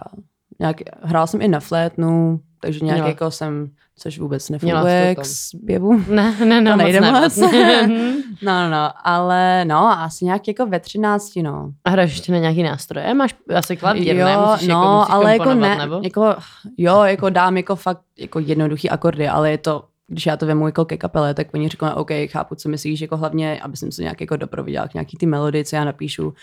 nějak, 0.59 0.77
hrál 1.01 1.27
jsem 1.27 1.41
i 1.41 1.47
na 1.47 1.59
flétnu, 1.59 2.39
takže 2.61 2.79
nějak 2.85 2.97
Měla. 2.97 3.09
jako 3.09 3.31
jsem, 3.31 3.69
což 3.97 4.19
vůbec 4.19 4.49
nefunguje 4.49 5.15
k 5.15 5.25
zpěvu. 5.25 6.03
Ne, 6.09 6.35
ne, 6.45 6.61
ne, 6.61 6.71
To 6.71 6.77
moc 6.77 6.83
nejde 6.83 7.01
ne, 7.01 7.11
moc. 7.11 7.37
ne. 7.37 7.87
No, 8.41 8.53
no, 8.63 8.69
no, 8.69 8.89
ale 9.03 9.65
no, 9.65 10.01
asi 10.01 10.25
nějak 10.25 10.47
jako 10.47 10.65
ve 10.65 10.79
13, 10.79 11.31
no. 11.43 11.71
A 11.85 11.89
hraješ 11.89 12.11
ještě 12.11 12.31
na 12.31 12.37
nějaký 12.37 12.63
nástroje? 12.63 13.13
Máš 13.13 13.35
asi 13.55 13.77
klavír, 13.77 14.15
ne? 14.15 14.33
jo, 14.33 14.47
Musíš 14.51 14.67
no, 14.67 14.75
jako, 14.75 15.13
ale 15.13 15.33
jako 15.33 15.53
ne, 15.53 15.77
nebo? 15.77 15.99
jako, 16.03 16.35
jo, 16.77 17.01
jako 17.03 17.29
dám 17.29 17.57
jako 17.57 17.75
fakt 17.75 18.01
jako 18.19 18.39
jednoduchý 18.39 18.89
akordy, 18.89 19.27
ale 19.27 19.51
je 19.51 19.57
to, 19.57 19.83
když 20.07 20.25
já 20.25 20.37
to 20.37 20.45
vemu 20.45 20.65
jako 20.65 20.85
ke 20.85 20.97
kapele, 20.97 21.33
tak 21.33 21.47
oni 21.53 21.69
řeknou, 21.69 21.89
OK, 21.95 22.09
chápu, 22.27 22.55
co 22.55 22.69
myslíš, 22.69 23.01
jako 23.01 23.17
hlavně, 23.17 23.61
aby 23.61 23.77
jsem 23.77 23.91
se 23.91 24.01
nějak 24.01 24.21
jako 24.21 24.37
doprovodila 24.37 24.87
k 24.87 24.93
nějaký 24.93 25.17
ty 25.17 25.25
melodii, 25.25 25.65
co 25.65 25.75
já 25.75 25.85
napíšu. 25.85 26.33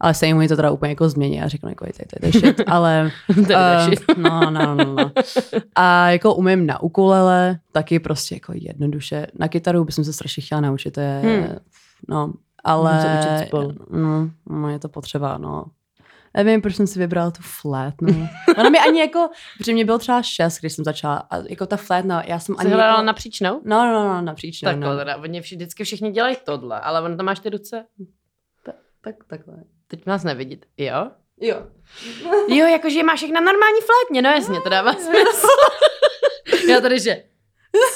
Ale 0.00 0.14
se 0.14 0.26
jim 0.26 0.48
to 0.48 0.56
teda 0.56 0.70
úplně 0.70 0.92
jako 0.92 1.08
změní 1.08 1.42
a 1.42 1.48
řeknu, 1.48 1.68
jako, 1.68 1.86
to, 1.86 2.26
je 2.26 2.32
shit, 2.32 2.60
ale... 2.66 3.10
To 3.34 3.52
je 3.52 3.84
shit. 3.84 4.00
no, 4.16 4.50
no, 4.50 4.74
no, 4.74 4.84
no. 4.84 5.12
A 5.74 6.10
jako 6.10 6.34
umím 6.34 6.66
na 6.66 6.82
ukulele, 6.82 7.58
taky 7.72 7.98
prostě 7.98 8.34
jako 8.34 8.52
jednoduše. 8.54 9.26
Na 9.38 9.48
kytaru 9.48 9.84
bych 9.84 9.94
se 9.94 10.12
strašně 10.12 10.42
chtěla 10.42 10.60
naučit, 10.60 10.90
to 10.90 11.00
je, 11.00 11.20
Hmm. 11.24 11.56
no, 12.08 12.32
ale... 12.64 13.20
No, 13.90 14.30
no, 14.50 14.68
je 14.68 14.78
to 14.78 14.88
potřeba, 14.88 15.38
no. 15.38 15.64
Nevím, 16.34 16.62
proč 16.62 16.76
jsem 16.76 16.86
si 16.86 16.98
vybrala 16.98 17.30
tu 17.30 17.42
flétnu. 17.42 18.28
Ona 18.58 18.70
mi 18.70 18.78
ani 18.78 19.00
jako, 19.00 19.28
protože 19.58 19.72
mě 19.72 19.84
bylo 19.84 19.98
třeba 19.98 20.22
šest, 20.22 20.58
když 20.60 20.72
jsem 20.72 20.84
začala. 20.84 21.16
A 21.30 21.36
jako 21.36 21.66
ta 21.66 21.76
flétna, 21.76 22.22
já 22.26 22.38
jsem 22.38 22.54
Jsi 22.54 22.60
ani 22.60 22.70
hledala 22.70 22.92
jako, 22.92 23.02
napříčnou? 23.02 23.60
No, 23.64 23.86
no, 23.86 24.04
no, 24.08 24.22
napříč. 24.22 24.62
No, 24.62 24.70
Takhle 24.70 24.92
no. 24.92 24.98
teda, 24.98 25.16
oni 25.16 25.40
vždycky 25.40 25.84
všichni 25.84 26.10
dělají 26.10 26.36
tohle, 26.44 26.80
ale 26.80 27.02
on 27.02 27.16
tam 27.16 27.26
máš 27.26 27.40
ty 27.40 27.50
ruce, 27.50 27.84
Tak, 29.00 29.14
takhle. 29.26 29.54
Teď 29.88 30.06
nás 30.06 30.24
nevidíte, 30.24 30.66
jo? 30.78 31.10
Jo. 31.40 31.56
Jo, 32.48 32.66
jakože 32.66 33.02
máš 33.02 33.22
jak 33.22 33.30
na 33.30 33.40
normální 33.40 33.80
flétně, 33.80 34.22
no 34.22 34.30
jasně, 34.30 34.60
to 34.60 34.68
dává 34.68 34.92
smysl. 34.92 35.46
Já 36.68 36.80
tady, 36.80 37.00
že 37.00 37.22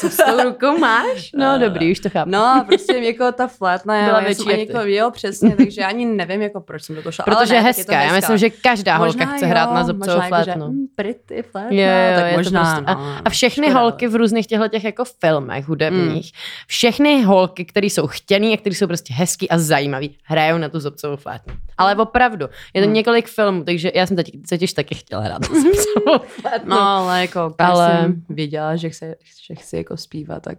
co 0.00 0.08
s 0.11 0.16
tou 0.16 0.42
rukou 0.44 0.78
máš? 0.78 1.30
No 1.37 1.58
dobrý, 1.58 1.92
už 1.92 2.00
to 2.00 2.11
chápu. 2.11 2.30
No 2.30 2.44
a 2.44 2.64
prostě 2.64 2.92
jako 2.96 3.32
ta 3.32 3.46
flétna, 3.46 3.94
Byla 3.94 4.06
Byla 4.06 4.18
já 4.20 4.26
větší 4.26 4.42
jsem 4.42 4.52
ani 4.52 4.66
jako, 4.72 4.78
jo, 4.88 5.11
přesně, 5.11 5.56
takže 5.56 5.85
ani 5.85 6.04
nevím, 6.06 6.42
jako 6.42 6.61
proč 6.61 6.82
jsem 6.82 6.96
do 6.96 7.02
toho 7.02 7.12
šla. 7.12 7.24
ale 7.28 7.37
Protože 7.37 7.52
ne, 7.54 7.58
je 7.58 7.62
tak 7.62 7.74
to 7.74 7.78
hezká, 7.78 8.02
já 8.02 8.12
myslím, 8.12 8.38
že 8.38 8.50
každá 8.50 8.96
holka 8.96 9.26
chce 9.26 9.46
hrát 9.46 9.72
na 9.74 9.85
zobcovou 9.85 10.16
možná 10.20 10.24
jako, 10.38 10.44
že, 10.44 10.52
flétnu. 10.52 10.68
mm, 10.68 10.87
pretty 10.96 11.42
flétna, 11.42 11.70
Jo, 11.76 11.87
jo, 11.87 12.16
tak 12.16 12.26
je 12.26 12.32
to 12.32 12.38
možná, 12.38 12.74
prostě- 12.74 12.94
no. 12.94 13.16
A 13.24 13.30
všechny 13.30 13.66
Škoda, 13.66 13.80
holky 13.80 14.08
v 14.08 14.14
různých 14.14 14.46
těchto 14.46 14.68
těch 14.68 14.85
jako 14.85 15.04
filmech 15.04 15.64
hudebních, 15.68 16.32
všechny 16.66 17.22
holky, 17.22 17.64
které 17.64 17.87
jsou 17.87 18.06
chtěný 18.06 18.54
a 18.54 18.56
které 18.56 18.74
jsou 18.74 18.87
prostě 18.87 19.14
hezký 19.14 19.48
a 19.50 19.58
zajímavý, 19.58 20.16
hrajou 20.24 20.58
na 20.58 20.68
tu 20.68 20.80
zobcovou 20.80 21.16
flétnu. 21.16 21.54
Ale 21.78 21.96
opravdu, 21.96 22.46
je 22.74 22.82
to 22.82 22.87
Hmm. 22.87 22.94
několik 22.94 23.28
filmů, 23.28 23.64
takže 23.64 23.92
já 23.94 24.06
jsem 24.06 24.16
teď 24.16 24.30
totiž 24.48 24.72
taky 24.72 24.94
chtěla 24.94 25.22
hrát 25.22 25.40
na 25.40 25.48
zobcovou 25.62 26.18
flétnu. 26.28 26.70
No, 26.70 26.80
ale 26.80 27.20
jako, 27.20 27.54
Ale- 27.58 27.70
ale... 27.72 27.98
jsem 28.02 28.22
věděla, 28.28 28.76
že 28.76 28.90
chci, 28.90 29.14
že 29.48 29.54
chci 29.62 29.77
jako 29.77 29.96
zpívat, 29.96 30.42
tak 30.42 30.59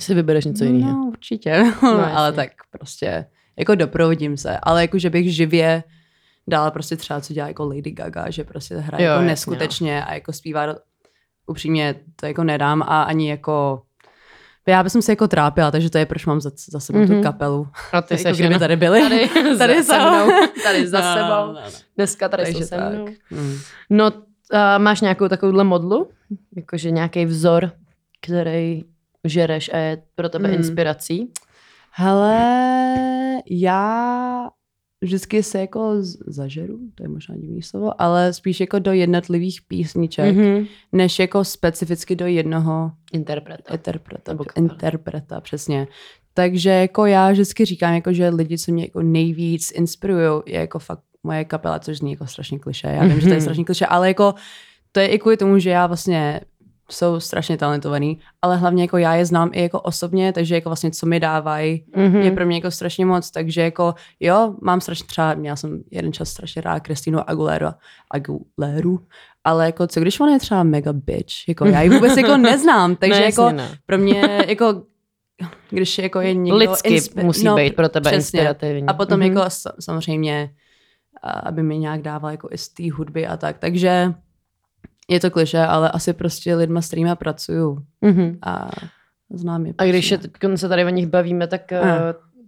si 0.00 0.14
vybereš 0.14 0.44
něco 0.44 0.64
jiného. 0.64 0.98
No, 0.98 1.06
určitě. 1.06 1.64
No, 1.82 1.92
No, 1.98 2.16
ale 2.18 2.32
tak 2.32 2.50
prostě, 2.70 3.26
jako 3.58 3.74
doprovodím 3.74 4.36
se. 4.36 4.58
Ale 4.62 4.82
jako, 4.82 4.98
že 4.98 5.10
bych 5.10 5.34
živě 5.34 5.82
dala 6.48 6.70
prostě 6.70 6.96
třeba, 6.96 7.20
co 7.20 7.32
dělá 7.32 7.48
jako 7.48 7.64
Lady 7.68 7.90
Gaga, 7.90 8.30
že 8.30 8.44
prostě 8.44 8.76
hraje 8.76 9.04
Jo, 9.04 9.10
jako 9.10 9.14
jasně, 9.22 9.24
no. 9.24 9.30
neskutečně 9.30 10.04
a 10.04 10.14
jako 10.14 10.32
zpívá, 10.32 10.66
do- 10.66 10.76
upřímně 11.46 11.94
to 12.16 12.26
jako 12.26 12.44
nedám 12.44 12.82
a 12.82 13.02
ani 13.02 13.30
jako 13.30 13.82
já 14.66 14.82
bych 14.82 14.92
se 14.92 15.12
jako 15.12 15.28
trápila, 15.28 15.70
takže 15.70 15.90
to 15.90 15.98
je, 15.98 16.06
proč 16.06 16.26
mám 16.26 16.40
za, 16.40 16.50
za 16.70 16.80
sebou 16.80 16.98
mm-hmm. 16.98 17.08
Mhm. 17.08 17.16
tu 17.16 17.22
kapelu. 17.22 17.68
A 17.92 18.02
ty 18.02 18.14
jako 18.14 18.22
seš 18.22 18.38
kdyby 18.38 18.58
tady 18.58 18.76
byli. 18.76 19.00
tady, 19.00 19.28
Tady 19.58 19.82
za- 19.82 19.94
se 19.94 20.00
mnou, 20.00 20.32
tady 20.62 20.86
za 20.88 21.00
No, 21.00 21.12
sebou. 21.14 21.28
no, 21.28 21.46
no, 21.46 21.52
no. 21.52 21.70
Dneska 21.96 22.28
tady 22.28 22.42
Takže 22.44 22.58
jsou 22.58 22.64
se 22.64 22.76
tak. 22.76 22.92
mnou. 22.92 23.06
Mm. 23.30 23.58
No, 23.90 24.10
uh, 24.10 24.58
máš 24.78 25.00
nějakou 25.00 25.28
takovouhle 25.28 25.64
modlu? 25.64 26.10
Jakože 26.56 26.90
nějaký 26.90 27.24
vzor, 27.26 27.72
který 28.20 28.84
žereš 29.24 29.70
a 29.72 29.76
je 29.76 30.02
pro 30.14 30.28
tebe 30.28 30.48
Mm. 30.48 30.54
inspirací? 30.54 31.32
Hele, 31.92 33.42
já 33.50 34.50
vždycky 35.00 35.42
se 35.42 35.60
jako 35.60 35.94
zažeru, 36.26 36.78
to 36.94 37.02
je 37.02 37.08
možná 37.08 37.36
divný 37.36 37.62
slovo, 37.62 38.02
ale 38.02 38.32
spíš 38.32 38.60
jako 38.60 38.78
do 38.78 38.92
jednotlivých 38.92 39.62
písniček, 39.68 40.36
mm-hmm. 40.36 40.56
Mhm. 40.56 40.66
než 40.92 41.18
jako 41.18 41.44
specificky 41.44 42.16
do 42.16 42.26
jednoho 42.26 42.92
Interpreta. 43.12 43.72
interpreta. 43.74 44.36
Interpreta, 44.56 45.40
přesně. 45.40 45.86
Takže 46.34 46.70
jako 46.70 47.06
já 47.06 47.30
vždycky 47.30 47.64
říkám, 47.64 47.94
jako, 47.94 48.12
že 48.12 48.28
lidi, 48.28 48.58
co 48.58 48.72
mě 48.72 48.84
jako 48.84 49.02
nejvíc 49.02 49.70
inspirují, 49.70 50.42
je 50.46 50.60
jako 50.60 50.78
fakt 50.78 51.02
moje 51.22 51.44
kapela, 51.44 51.78
což 51.78 51.98
zní 51.98 52.10
jako 52.12 52.26
strašně 52.26 52.58
kliše. 52.58 52.86
Já 52.86 53.02
vím, 53.04 53.14
že 53.20 53.20
to 53.20 53.28
je 53.28 53.32
Mhm. 53.34 53.40
strašně 53.40 53.64
kliše, 53.64 53.86
ale 53.86 54.08
jako 54.08 54.34
to 54.92 55.00
je 55.00 55.06
i 55.08 55.18
kvůli 55.18 55.36
tomu, 55.36 55.58
že 55.58 55.70
já 55.70 55.86
vlastně 55.86 56.40
jsou 56.90 57.20
strašně 57.20 57.56
talentovaný, 57.56 58.18
ale 58.42 58.56
hlavně 58.56 58.82
jako 58.84 58.96
já 58.98 59.14
je 59.14 59.26
znám 59.26 59.50
i 59.52 59.62
jako 59.62 59.80
osobně, 59.80 60.32
takže 60.32 60.54
jako 60.54 60.68
vlastně 60.68 60.90
co 60.90 61.06
mi 61.06 61.20
dávají, 61.20 61.84
Mhm. 61.96 62.16
je 62.16 62.30
pro 62.30 62.46
mě 62.46 62.56
jako 62.56 62.70
strašně 62.70 63.06
moc, 63.06 63.30
takže 63.30 63.60
jako 63.62 63.94
jo, 64.20 64.54
mám 64.62 64.80
strašně 64.80 65.06
třeba, 65.06 65.34
měla 65.34 65.56
jsem 65.56 65.82
jeden 65.90 66.12
čas 66.12 66.28
strašně 66.28 66.62
rád 66.62 66.80
Kristýnu 66.80 67.30
Aguilera, 67.30 67.74
Aguileru, 68.10 69.00
ale 69.44 69.66
jako 69.66 69.86
co 69.86 70.00
když 70.00 70.20
ona 70.20 70.32
je 70.32 70.38
třeba 70.38 70.62
mega 70.62 70.92
bitch, 70.92 71.48
jako 71.48 71.66
já 71.66 71.82
ji 71.82 71.88
vůbec 71.90 72.16
jako 72.16 72.36
neznám, 72.36 72.96
takže 72.96 73.20
Ne, 73.20 73.24
jako 73.26 73.50
ne. 73.50 73.68
pro 73.86 73.98
mě 73.98 74.44
jako 74.48 74.82
když 75.70 75.98
jako 75.98 76.20
je 76.20 76.34
někdo... 76.34 76.56
Lidsky 76.56 76.96
inspi- 76.96 77.24
musí 77.24 77.44
no, 77.44 77.56
být 77.56 77.76
pro 77.76 77.88
tebe 77.88 78.10
přesně. 78.10 78.16
inspirativní. 78.40 78.86
A 78.88 78.92
potom 78.92 79.20
Mhm. 79.20 79.28
jako 79.28 79.40
sa- 79.48 79.72
samozřejmě, 79.80 80.50
aby 81.42 81.62
mi 81.62 81.78
nějak 81.78 82.02
dával 82.02 82.30
jako 82.30 82.48
i 82.52 82.58
z 82.58 82.68
té 82.68 82.92
hudby 82.92 83.26
a 83.26 83.36
tak. 83.36 83.58
Takže 83.58 84.14
je 85.10 85.20
to 85.20 85.30
kliše, 85.30 85.58
ale 85.58 85.90
asi 85.90 86.12
prostě 86.12 86.54
lidma, 86.56 86.82
s 86.82 86.86
kterými 86.86 87.10
pracuju 87.18 87.78
Mhm. 88.00 88.38
a 88.42 88.70
znám 89.34 89.66
je. 89.66 89.74
A 89.78 89.84
když 89.84 90.08
prostě 90.08 90.48
je, 90.48 90.56
se 90.58 90.68
tady 90.68 90.84
o 90.84 90.88
nich 90.88 91.06
bavíme, 91.06 91.46
tak 91.46 91.72
A. 91.72 91.80
uh, 91.80 91.86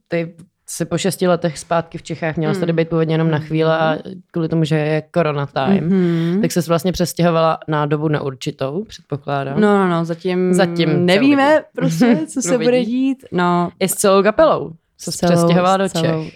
ty 0.09 0.35
si 0.68 0.85
po 0.85 0.98
šesti 0.98 1.29
letech 1.29 1.59
zpátky 1.59 1.98
v 1.98 2.03
Čechách 2.03 2.37
měla 2.37 2.55
jsi 2.55 2.61
tady 2.61 2.72
Mm. 2.72 2.77
být 2.77 2.88
původně 2.88 3.14
jenom 3.14 3.31
na 3.31 3.38
chvíli 3.38 3.70
a 3.70 3.98
kvůli 4.31 4.48
tomu, 4.48 4.64
že 4.64 4.77
je 4.77 5.03
corona 5.14 5.46
time, 5.46 5.85
Mhm. 5.88 6.38
tak 6.42 6.53
se 6.53 6.61
vlastně 6.68 6.92
přestěhovala 6.92 7.59
na 7.68 7.87
dobu 7.87 8.09
neurčitou, 8.09 8.85
předpokládám. 8.85 9.61
No, 9.61 9.79
no, 9.79 9.88
no, 9.88 10.05
zatím, 10.05 10.55
Zatím 10.55 11.07
nevíme 11.07 11.64
prostě, 11.77 12.18
co 12.27 12.42
se 12.48 12.59
bude 12.59 12.85
dít. 12.85 13.25
No, 13.33 13.70
I 13.81 13.88
s 13.88 13.94
celou 13.94 14.22
kapelou 14.22 14.72
se 14.98 15.11
přestěhovala 15.27 15.77
do 15.77 15.88
Čech. 15.88 16.33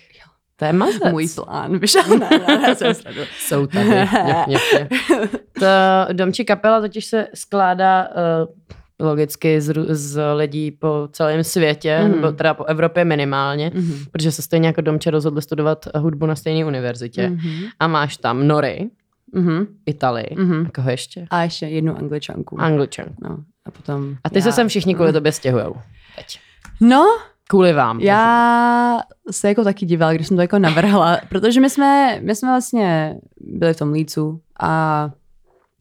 To 0.56 0.64
je 0.64 0.72
mazec. 0.72 1.02
Můj 1.10 1.28
plán, 1.28 1.78
víš? 1.78 1.94
ne, 1.94 2.30
ne, 2.48 2.58
ne. 2.58 2.74
Jsou 3.38 3.66
tady. 3.66 3.88
Ně, 3.88 4.08
ně, 4.26 4.44
ně. 4.48 4.88
To 5.58 6.12
Domči 6.12 6.44
kapela 6.44 6.80
totiž 6.80 7.04
se 7.04 7.26
skládá 7.34 8.08
uh, 8.08 9.06
logicky 9.06 9.60
z, 9.60 9.74
z 9.94 10.20
lidí 10.34 10.70
po 10.70 11.08
celém 11.12 11.44
světě, 11.44 11.98
Mhm. 12.02 12.12
nebo 12.12 12.32
teda 12.32 12.54
po 12.54 12.64
Evropě 12.64 13.04
minimálně, 13.04 13.70
Mhm. 13.74 13.98
protože 14.12 14.32
se 14.32 14.42
stejně 14.42 14.66
jako 14.66 14.80
Domče 14.80 15.10
rozhodli 15.10 15.42
studovat 15.42 15.86
hudbu 15.96 16.26
na 16.26 16.36
stejné 16.36 16.64
univerzitě. 16.66 17.28
Mhm. 17.28 17.64
A 17.80 17.86
máš 17.86 18.16
tam 18.16 18.48
Nory, 18.48 18.90
Mhm. 19.32 19.66
Italii, 19.86 20.34
Mhm. 20.38 20.66
a 20.66 20.70
koho 20.70 20.90
ještě? 20.90 21.26
A 21.30 21.42
ještě 21.42 21.66
jednu 21.66 21.98
angličanku. 21.98 22.60
Angličan. 22.60 23.06
No, 23.22 23.36
a 23.66 23.70
potom 23.70 24.16
A 24.24 24.30
ty 24.30 24.38
já. 24.38 24.42
se 24.42 24.52
sem 24.52 24.68
všichni 24.68 24.94
kvůli 24.94 25.12
tobě 25.12 25.32
stěhujou. 25.32 25.74
Teď. 26.16 26.38
No, 26.80 27.04
Kvůli 27.48 27.72
vám. 27.72 28.00
já 28.00 29.00
se 29.30 29.48
jako 29.48 29.64
taky 29.64 29.86
dívala, 29.86 30.12
když 30.12 30.26
jsem 30.28 30.36
to 30.36 30.40
jako 30.40 30.58
navrhla, 30.58 31.20
protože 31.28 31.60
my 31.60 31.70
jsme, 31.70 32.20
my 32.20 32.34
jsme 32.34 32.48
vlastně 32.48 33.18
byli 33.40 33.74
v 33.74 33.78
tom 33.78 33.92
Lícu 33.92 34.40
a 34.60 35.10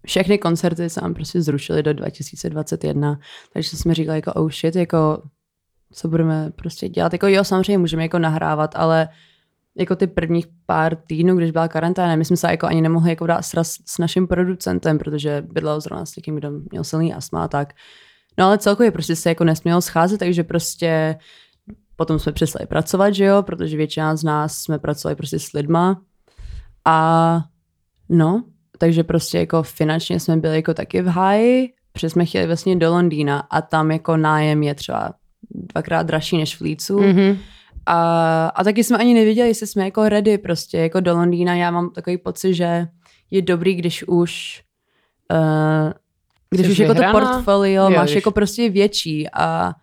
všechny 0.06 0.38
koncerty 0.38 0.90
se 0.90 1.02
nám 1.02 1.14
prostě 1.14 1.42
zrušily 1.42 1.84
do 1.84 1.94
2021, 1.94 3.20
takže 3.54 3.78
jsme 3.78 3.94
říkali 3.94 4.18
jako 4.18 4.34
oh 4.34 4.52
shit, 4.52 4.76
jako 4.76 5.22
co 5.92 6.08
budeme 6.08 6.52
prostě 6.56 6.90
dělat. 6.90 7.14
Jako 7.14 7.28
jo, 7.28 7.44
samozřejmě 7.44 7.78
můžeme 7.78 8.04
jako 8.04 8.20
nahrávat, 8.20 8.76
ale 8.76 9.10
jako 9.76 9.96
ty 9.96 10.08
prvních 10.08 10.46
pár 10.66 10.96
týdnů, 10.96 11.36
když 11.36 11.52
byla 11.52 11.68
karanténa, 11.68 12.16
my 12.16 12.26
jsme 12.26 12.38
se 12.38 12.48
jako 12.48 12.68
ani 12.68 12.82
nemohli 12.82 13.10
jako 13.10 13.28
dát 13.28 13.42
sraz 13.42 13.78
s 13.86 13.98
naším 13.98 14.28
producentem, 14.28 14.98
protože 14.98 15.44
bydlel 15.52 15.82
zrovna 15.82 16.06
s 16.06 16.16
někým, 16.16 16.36
kdo 16.36 16.52
měl 16.72 16.84
silný 16.84 17.14
astma 17.14 17.44
a 17.44 17.48
tak. 17.48 17.74
No 18.38 18.46
ale 18.46 18.58
celkově 18.58 18.92
prostě 18.92 19.16
se 19.16 19.30
jako 19.30 19.44
nesmělo 19.44 19.82
scházet, 19.82 20.18
takže 20.18 20.44
prostě 20.44 21.16
potom 21.96 22.20
jsme 22.20 22.32
přestali 22.32 22.66
pracovat, 22.68 23.12
že 23.14 23.26
jo, 23.26 23.44
protože 23.44 23.78
většina 23.78 24.16
z 24.16 24.24
nás 24.24 24.58
jsme 24.58 24.80
pracovali 24.80 25.16
prostě 25.16 25.40
s 25.40 25.54
lidma 25.54 26.02
a 26.86 27.40
no, 28.10 28.44
takže 28.78 29.04
prostě 29.04 29.38
jako 29.40 29.64
finančně 29.64 30.20
jsme 30.20 30.38
byli 30.38 30.56
jako 30.56 30.74
taky 30.74 31.02
v 31.02 31.08
háji, 31.08 31.74
protože 31.94 32.10
jsme 32.10 32.26
chtěli 32.26 32.48
vlastně 32.48 32.76
do 32.76 32.92
Londýna 32.92 33.40
a 33.40 33.62
tam 33.62 33.92
jako 33.92 34.18
nájem 34.18 34.64
je 34.64 34.76
třeba 34.76 35.14
dvakrát 35.52 36.04
dražší 36.04 36.38
než 36.38 36.58
v 36.58 36.62
Lícu. 36.62 37.00
Mhm. 37.02 37.38
A, 37.86 38.48
a 38.48 38.64
taky 38.64 38.84
jsme 38.84 38.98
ani 38.98 39.14
nevěděli, 39.14 39.48
jestli 39.48 39.68
jsme 39.68 39.84
jako 39.86 40.10
ready 40.10 40.38
prostě 40.38 40.78
jako 40.78 41.00
do 41.00 41.14
Londýna. 41.14 41.56
Já 41.56 41.72
mám 41.72 41.90
takový 41.90 42.18
pocit, 42.18 42.54
že 42.54 42.88
je 43.32 43.42
dobrý, 43.42 43.76
když 43.76 44.08
už 44.08 44.62
uh, 45.34 45.92
když 46.50 46.66
Jsi 46.66 46.72
už 46.72 46.80
jako 46.80 46.94
to 46.94 47.00
vyhraná? 47.02 47.20
portfolio 47.34 47.84
Jo, 47.84 47.90
máš 47.90 48.06
když- 48.10 48.16
jako 48.16 48.32
prostě 48.32 48.70
větší 48.70 49.30
a 49.34 49.74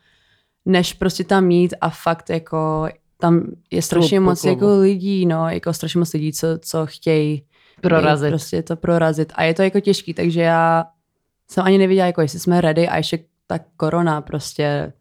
než 0.67 0.93
prostě 0.93 1.25
tam 1.25 1.45
mít 1.45 1.75
a 1.81 1.91
fakt 1.91 2.31
jako 2.31 2.89
tam 3.19 3.43
je 3.71 3.83
strašně 3.83 4.19
Klub 4.19 4.29
moc 4.29 4.45
jako 4.45 4.79
lidí, 4.79 5.27
no, 5.27 5.49
jako 5.49 5.73
strašně 5.73 5.99
moc 5.99 6.13
lidí, 6.13 6.33
co, 6.33 6.47
co 6.61 6.87
chtějí 6.87 7.45
Prorazit. 7.81 8.29
Prostě 8.31 8.63
to 8.63 8.77
prorazit. 8.77 9.33
A 9.37 9.43
je 9.43 9.55
to 9.55 9.63
jako 9.63 9.81
těžký, 9.81 10.15
takže 10.15 10.41
já 10.41 10.85
jsem 11.51 11.65
ani 11.65 11.79
nevěděla, 11.79 12.07
jako 12.07 12.21
jestli 12.21 12.39
jsme 12.39 12.61
ready 12.61 12.89
a 12.89 12.97
ještě 12.97 13.19
ta 13.47 13.59
korona 13.77 14.21
prostě 14.21 14.93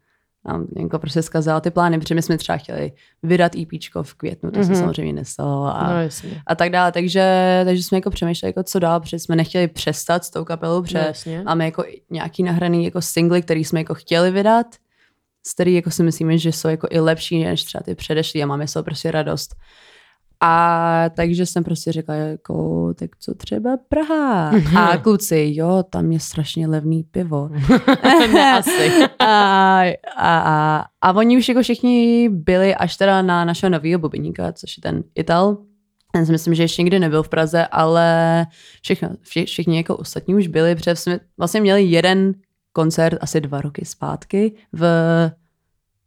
nám 0.44 0.66
jako 0.78 0.98
prostě 0.98 1.22
zkazala 1.22 1.60
ty 1.60 1.70
plány, 1.70 1.98
protože 1.98 2.14
my 2.14 2.22
jsme 2.22 2.38
třeba 2.38 2.58
chtěli 2.58 2.92
vydat 3.22 3.52
EPčko 3.56 4.02
v 4.02 4.14
květnu, 4.14 4.50
to 4.50 4.60
mm-hmm. 4.60 4.64
Mhm. 4.64 4.74
se 4.74 4.80
samozřejmě 4.80 5.12
nestalo 5.12 5.76
a, 5.76 5.90
No 5.94 6.02
jasně. 6.02 6.42
a 6.46 6.54
tak 6.54 6.70
dále. 6.70 6.92
Takže, 6.92 7.62
takže 7.64 7.82
jsme 7.82 7.98
jako 7.98 8.10
přemýšleli, 8.10 8.48
jako 8.48 8.62
co 8.62 8.78
dál, 8.78 9.00
protože 9.00 9.18
jsme 9.18 9.36
nechtěli 9.36 9.68
přestat 9.68 10.24
s 10.24 10.30
tou 10.30 10.44
kapelou, 10.44 10.76
No, 10.76 10.82
protože 10.82 10.98
jasně. 10.98 11.42
máme 11.42 11.64
jako 11.64 11.84
nějaký 12.10 12.42
nahraný 12.42 12.84
jako 12.84 13.00
singly, 13.02 13.42
který 13.42 13.64
jsme 13.64 13.80
jako 13.80 13.94
chtěli 13.94 14.30
vydat, 14.30 14.66
z 15.46 15.54
který 15.54 15.74
jako 15.74 15.90
si 15.90 16.02
myslíme, 16.02 16.38
že 16.38 16.52
jsou 16.52 16.68
jako 16.68 16.88
i 16.90 17.00
lepší 17.00 17.44
než 17.44 17.64
třeba 17.64 17.82
ty 17.82 17.94
předešlý 17.94 18.42
a 18.42 18.46
máme 18.46 18.68
z 18.68 18.72
toho 18.72 18.82
prostě 18.82 19.10
radost. 19.10 19.54
A 20.44 21.10
takže 21.16 21.46
jsem 21.46 21.64
prostě 21.64 21.92
řekla, 21.92 22.14
jako, 22.14 22.94
tak 22.94 23.10
co 23.18 23.34
třeba 23.34 23.76
Praha? 23.88 24.52
A 24.76 24.96
kluci, 24.96 25.50
jo, 25.54 25.82
tam 25.90 26.12
je 26.12 26.20
strašně 26.20 26.68
levný 26.68 27.02
pivo. 27.02 27.48
ne, 28.32 28.52
asi. 28.52 28.90
a, 29.18 29.80
a, 30.16 30.38
a, 30.38 30.84
a 31.02 31.12
oni 31.12 31.38
už 31.38 31.48
jako 31.48 31.62
všichni 31.62 32.28
byli 32.28 32.74
až 32.74 32.96
teda 32.96 33.22
na 33.22 33.44
našeho 33.44 33.70
nového 33.70 33.98
bubeníka, 33.98 34.52
což 34.52 34.76
je 34.76 34.80
ten 34.80 35.04
Ital. 35.14 35.56
Ten 36.12 36.26
si 36.26 36.32
myslím, 36.32 36.54
že 36.54 36.62
ještě 36.62 36.82
nikdy 36.82 36.98
nebyl 36.98 37.22
v 37.22 37.28
Praze, 37.28 37.66
ale 37.66 38.46
všechno, 38.82 39.08
vši, 39.20 39.44
všichni 39.44 39.76
jako 39.76 39.96
ostatní 39.96 40.34
už 40.34 40.46
byli, 40.46 40.74
protože 40.74 40.96
jsme 40.96 41.20
vlastně 41.38 41.60
měli 41.60 41.82
jeden 41.82 42.34
koncert 42.72 43.18
asi 43.20 43.40
dva 43.40 43.60
roky 43.60 43.84
zpátky 43.84 44.52
v 44.72 44.82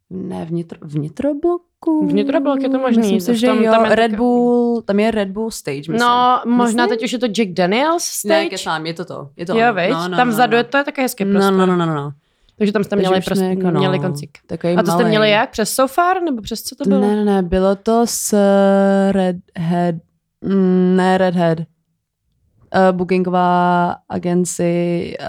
ne, 0.09 0.45
vnitro, 0.45 0.79
vnitrobloku? 0.81 2.07
Vnitroblok 2.07 2.61
je 2.61 2.69
to 2.69 2.79
možný, 2.79 3.13
Myslím 3.13 3.35
si, 3.35 3.41
že 3.41 3.47
tam- 3.47 3.63
jo, 3.63 3.71
tam 3.71 3.85
je 3.85 3.95
Red 3.95 4.11
tak- 4.11 4.17
Bull, 4.19 4.81
tam 4.81 4.99
je 4.99 5.11
Red 5.11 5.29
Bull 5.29 5.51
stage, 5.51 5.77
myslím. 5.77 5.97
No, 5.99 6.41
možná 6.45 6.83
Myslím? 6.83 6.89
teď 6.97 7.03
už 7.05 7.11
je 7.13 7.19
to 7.19 7.25
Jack 7.25 7.49
Daniels 7.51 8.03
stage. 8.03 8.43
Ne, 8.43 8.49
kecám, 8.49 8.85
je 8.85 8.93
to 8.93 9.05
to. 9.05 9.29
Je 9.37 9.45
to 9.45 9.57
jo, 9.57 9.73
veď? 9.73 9.91
No, 9.91 10.07
no, 10.07 10.17
tam 10.17 10.27
no, 10.27 10.33
vzadu 10.33 10.51
no. 10.51 10.57
je 10.57 10.63
to 10.63 10.77
je 10.77 10.83
také 10.83 11.01
hezký 11.01 11.25
No, 11.25 11.31
prostor. 11.31 11.53
no, 11.53 11.65
no, 11.65 11.75
no, 11.75 11.85
no. 11.95 12.11
Takže 12.57 12.73
tam 12.73 12.83
jste 12.83 12.95
měli, 12.95 13.21
prostě, 13.21 13.45
jako, 13.45 13.71
no, 13.71 13.79
měli 13.79 13.99
koncík. 13.99 14.37
Takový 14.47 14.73
A 14.73 14.79
to 14.83 14.85
jste 14.85 14.91
malej. 14.91 15.07
měli 15.09 15.29
jak? 15.31 15.49
Přes 15.49 15.73
Sofar? 15.73 16.21
Nebo 16.21 16.41
přes 16.41 16.61
co 16.63 16.75
to 16.75 16.83
bylo? 16.89 17.01
Ne, 17.01 17.15
ne, 17.15 17.25
ne, 17.25 17.41
bylo 17.43 17.75
to 17.75 18.01
s 18.05 18.37
Redhead, 19.11 19.95
mm, 20.41 20.95
ne 20.95 21.17
Redhead, 21.17 21.57
uh, 22.75 22.91
bookingová 22.97 23.95
agenci 24.09 25.15
uh, 25.19 25.27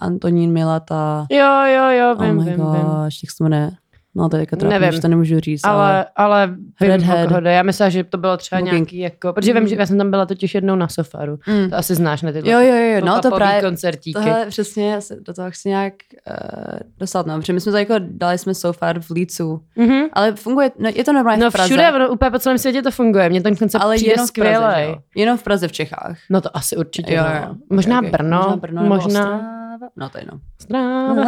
Antonín 0.00 0.52
Milata. 0.52 1.26
Jo, 1.30 1.62
jo, 1.74 1.84
jo, 1.90 2.14
Oh 2.18 2.22
vím, 2.24 2.36
my 2.36 2.44
vím, 2.44 2.52
vím. 2.54 2.56
gosh, 2.64 3.22
jak 3.24 3.30
se 3.36 3.44
jmenuje? 3.44 3.70
No 4.18 4.28
to 4.28 4.36
je 4.36 4.40
jako 4.40 4.56
trápný, 4.56 4.78
Nevím. 4.78 4.92
že 4.92 5.00
to 5.00 5.08
nemůžu 5.08 5.40
říct, 5.40 5.60
ale... 5.64 5.76
Ale, 5.92 6.06
ale 6.16 6.46
vím, 6.80 6.90
Redhead. 6.90 7.26
o 7.26 7.28
koho. 7.28 7.40
Já 7.40 7.62
myslím, 7.62 7.90
že 7.90 8.04
to 8.04 8.18
bylo 8.18 8.36
třeba 8.36 8.60
Booking. 8.60 8.72
nějaký 8.74 8.98
jako, 8.98 9.32
protože 9.32 9.52
vím, 9.52 9.68
že 9.68 9.76
já 9.78 9.86
jsem 9.86 9.98
tam 9.98 10.10
byla 10.10 10.26
totiž 10.26 10.54
jednou 10.54 10.76
na 10.76 10.88
Sofaru. 10.88 11.38
Mm. 11.46 11.70
To 11.70 11.76
asi 11.76 11.94
znáš 11.94 12.22
na 12.22 12.32
tyhle 12.32 12.52
Jo, 12.52 12.60
jo, 12.60 12.74
jo, 12.94 13.06
no 13.06 13.20
to 13.20 13.30
právě, 13.30 13.60
koncertíky. 13.62 14.18
tohle 14.20 14.46
přesně, 14.46 14.92
já 14.92 15.00
se 15.00 15.16
do 15.26 15.34
toho 15.34 15.50
chci 15.50 15.68
nějak 15.68 15.92
uh, 16.30 16.78
dostat, 16.98 17.26
no, 17.26 17.38
protože 17.38 17.52
my 17.52 17.60
jsme 17.60 17.72
to 17.72 17.78
jako, 17.78 17.94
dali 17.98 18.38
jsme 18.38 18.54
so 18.54 18.78
far 18.78 19.00
v 19.00 19.10
Lícu, 19.10 19.62
Mhm. 19.76 20.02
ale 20.12 20.32
funguje, 20.34 20.70
no, 20.78 20.90
je 20.94 21.04
to 21.04 21.12
normálně 21.12 21.44
No 21.44 21.50
v 21.50 21.52
Praze. 21.52 21.68
všude, 21.68 21.92
ono, 21.92 22.08
úplně 22.08 22.30
po 22.30 22.38
celém 22.38 22.58
světě 22.58 22.82
to 22.82 22.90
funguje. 22.90 23.28
Mně 23.30 23.40
ten 23.42 23.56
koncept 23.56 23.82
ale 23.84 23.96
přijde 23.96 24.12
jenom 24.12 24.26
v 24.26 24.32
Praze? 24.32 24.94
Jenom 25.16 25.38
v 25.38 25.42
Praze 25.42 25.68
v 25.68 25.72
Čechách. 25.72 26.16
No 26.30 26.40
to 26.40 26.56
asi 26.56 26.76
určitě. 26.76 27.14
Jo, 27.14 27.22
no. 27.22 27.34
jo. 27.48 27.54
Možná, 27.70 27.98
Okay. 27.98 28.10
Brno, 28.10 28.38
možná 28.38 28.56
Brno, 28.56 28.82
možná. 28.82 29.57
No 29.96 30.08
to 30.08 30.18
je 30.18 30.24
no. 30.32 30.40
Stráva. 30.60 31.24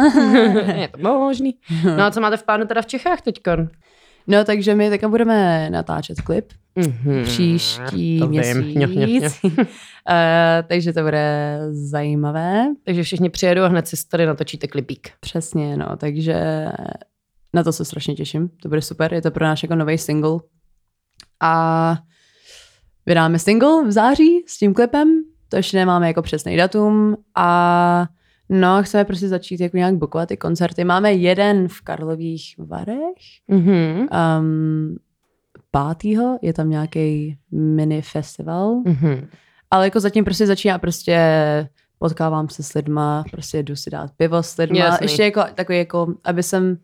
je 0.81 0.87
to 0.87 0.97
možný. 1.19 1.55
No 1.97 2.03
a 2.03 2.11
co 2.11 2.21
máte 2.21 2.37
v 2.37 2.43
plánu 2.43 2.65
teda 2.65 2.81
v 2.81 2.85
Čechách 2.85 3.21
teďkon? 3.21 3.69
No, 4.27 4.43
takže 4.45 4.75
my 4.75 4.89
teďka 4.89 5.07
budeme 5.09 5.69
natáčet 5.69 6.21
klip 6.21 6.45
Mhm. 6.75 7.23
příští 7.23 8.19
to 8.19 8.27
měsíc. 8.27 8.75
Jo, 8.75 8.87
jo. 9.57 9.65
Eh, 10.09 10.63
takže 10.67 10.93
to 10.93 11.01
bude 11.03 11.59
zajímavé. 11.71 12.65
Takže 12.85 13.03
všichni 13.03 13.29
přijedou 13.29 13.61
a 13.63 13.67
hned 13.67 13.87
si 13.87 14.07
tady 14.07 14.25
natočíte 14.25 14.67
klipík. 14.67 15.09
Přesně, 15.19 15.77
no, 15.77 15.97
takže 15.97 16.65
na 17.53 17.63
to 17.63 17.73
se 17.73 17.85
strašně 17.85 18.15
těším. 18.15 18.49
To 18.61 18.69
bude 18.69 18.81
super, 18.81 19.13
je 19.13 19.21
to 19.21 19.31
pro 19.31 19.45
náš 19.45 19.63
jako 19.63 19.75
nový 19.75 19.97
single. 19.97 20.39
A 21.41 21.97
vydáme 23.05 23.39
single 23.39 23.83
v 23.87 23.91
září 23.91 24.43
s 24.47 24.57
tím 24.57 24.73
klipem, 24.73 25.07
to 25.49 25.55
ještě 25.57 25.77
nemáme 25.77 26.07
jako 26.07 26.21
přesný 26.21 26.57
datum 26.57 27.17
a 27.35 28.05
no, 28.51 28.83
chceme 28.83 29.05
prostě 29.05 29.27
začít 29.27 29.59
jako 29.59 29.77
nějak 29.77 29.95
bukovat 29.95 30.29
ty 30.29 30.37
koncerty. 30.37 30.83
Máme 30.83 31.13
jeden 31.13 31.67
v 31.67 31.81
Karlových 31.81 32.55
Varech, 32.57 32.97
Mhm. 33.47 34.07
um, 34.39 34.95
pátýho 35.71 36.39
je 36.41 36.53
tam 36.53 36.69
nějaký 36.69 37.37
mini 37.51 38.01
festival, 38.01 38.75
Mhm. 38.85 39.27
ale 39.71 39.85
jako 39.85 39.99
zatím 39.99 40.23
prostě 40.23 40.47
začíná 40.47 40.79
prostě 40.79 41.17
potkávám 41.99 42.49
se 42.49 42.63
s 42.63 42.73
lidma, 42.73 43.23
prostě 43.31 43.63
jdu 43.63 43.75
si 43.75 43.89
dát 43.89 44.11
pivo 44.17 44.43
s 44.43 44.57
lidma. 44.57 44.77
Jasný. 44.79 45.05
Ještě 45.05 45.23
jako 45.23 45.43
takový 45.55 45.77
jako, 45.77 46.13
aby 46.23 46.43
jsem 46.43 46.77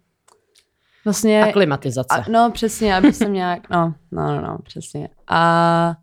vlastně... 1.05 1.43
Aklimatizace. 1.43 2.15
A, 2.15 2.25
no 2.31 2.51
přesně, 2.53 2.95
aby 2.95 3.13
jsem 3.13 3.33
nějak, 3.33 3.69
no, 3.69 3.93
no, 4.11 4.35
no, 4.35 4.41
no 4.41 4.57
přesně. 4.63 5.09
A, 5.27 5.95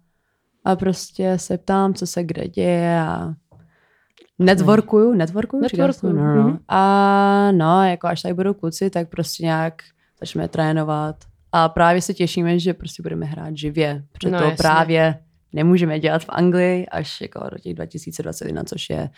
a 0.64 0.76
prostě 0.76 1.38
se 1.38 1.58
ptám, 1.58 1.94
co 1.94 2.06
se 2.06 2.24
kde 2.24 2.48
děje 2.48 3.00
a 3.00 3.34
networkuju, 4.38 5.14
networkuju? 5.14 5.62
Networkuju, 5.62 6.12
no, 6.12 6.34
no. 6.34 6.42
mhm. 6.42 6.58
A 6.68 7.48
no, 7.52 7.84
jako 7.88 8.06
až 8.06 8.22
tady 8.22 8.34
budou 8.34 8.54
kluci, 8.54 8.90
tak 8.90 9.08
prostě 9.08 9.42
nějak 9.44 9.82
začneme 10.20 10.48
trénovat. 10.48 11.16
A 11.52 11.68
právě 11.68 12.02
se 12.02 12.14
těšíme, 12.14 12.58
že 12.58 12.74
prostě 12.74 13.02
budeme 13.02 13.26
hrát 13.26 13.56
živě, 13.56 14.04
protože 14.12 14.30
No, 14.30 14.38
to 14.38 14.44
jasně. 14.44 14.56
právě 14.56 15.18
nemůžeme 15.52 16.00
dělat 16.00 16.22
v 16.24 16.28
Anglii 16.28 16.86
až 16.86 17.20
jako 17.20 17.40
do 17.52 17.58
těch 17.58 17.74
2021, 17.74 18.64
což 18.64 18.90
je 18.90 19.10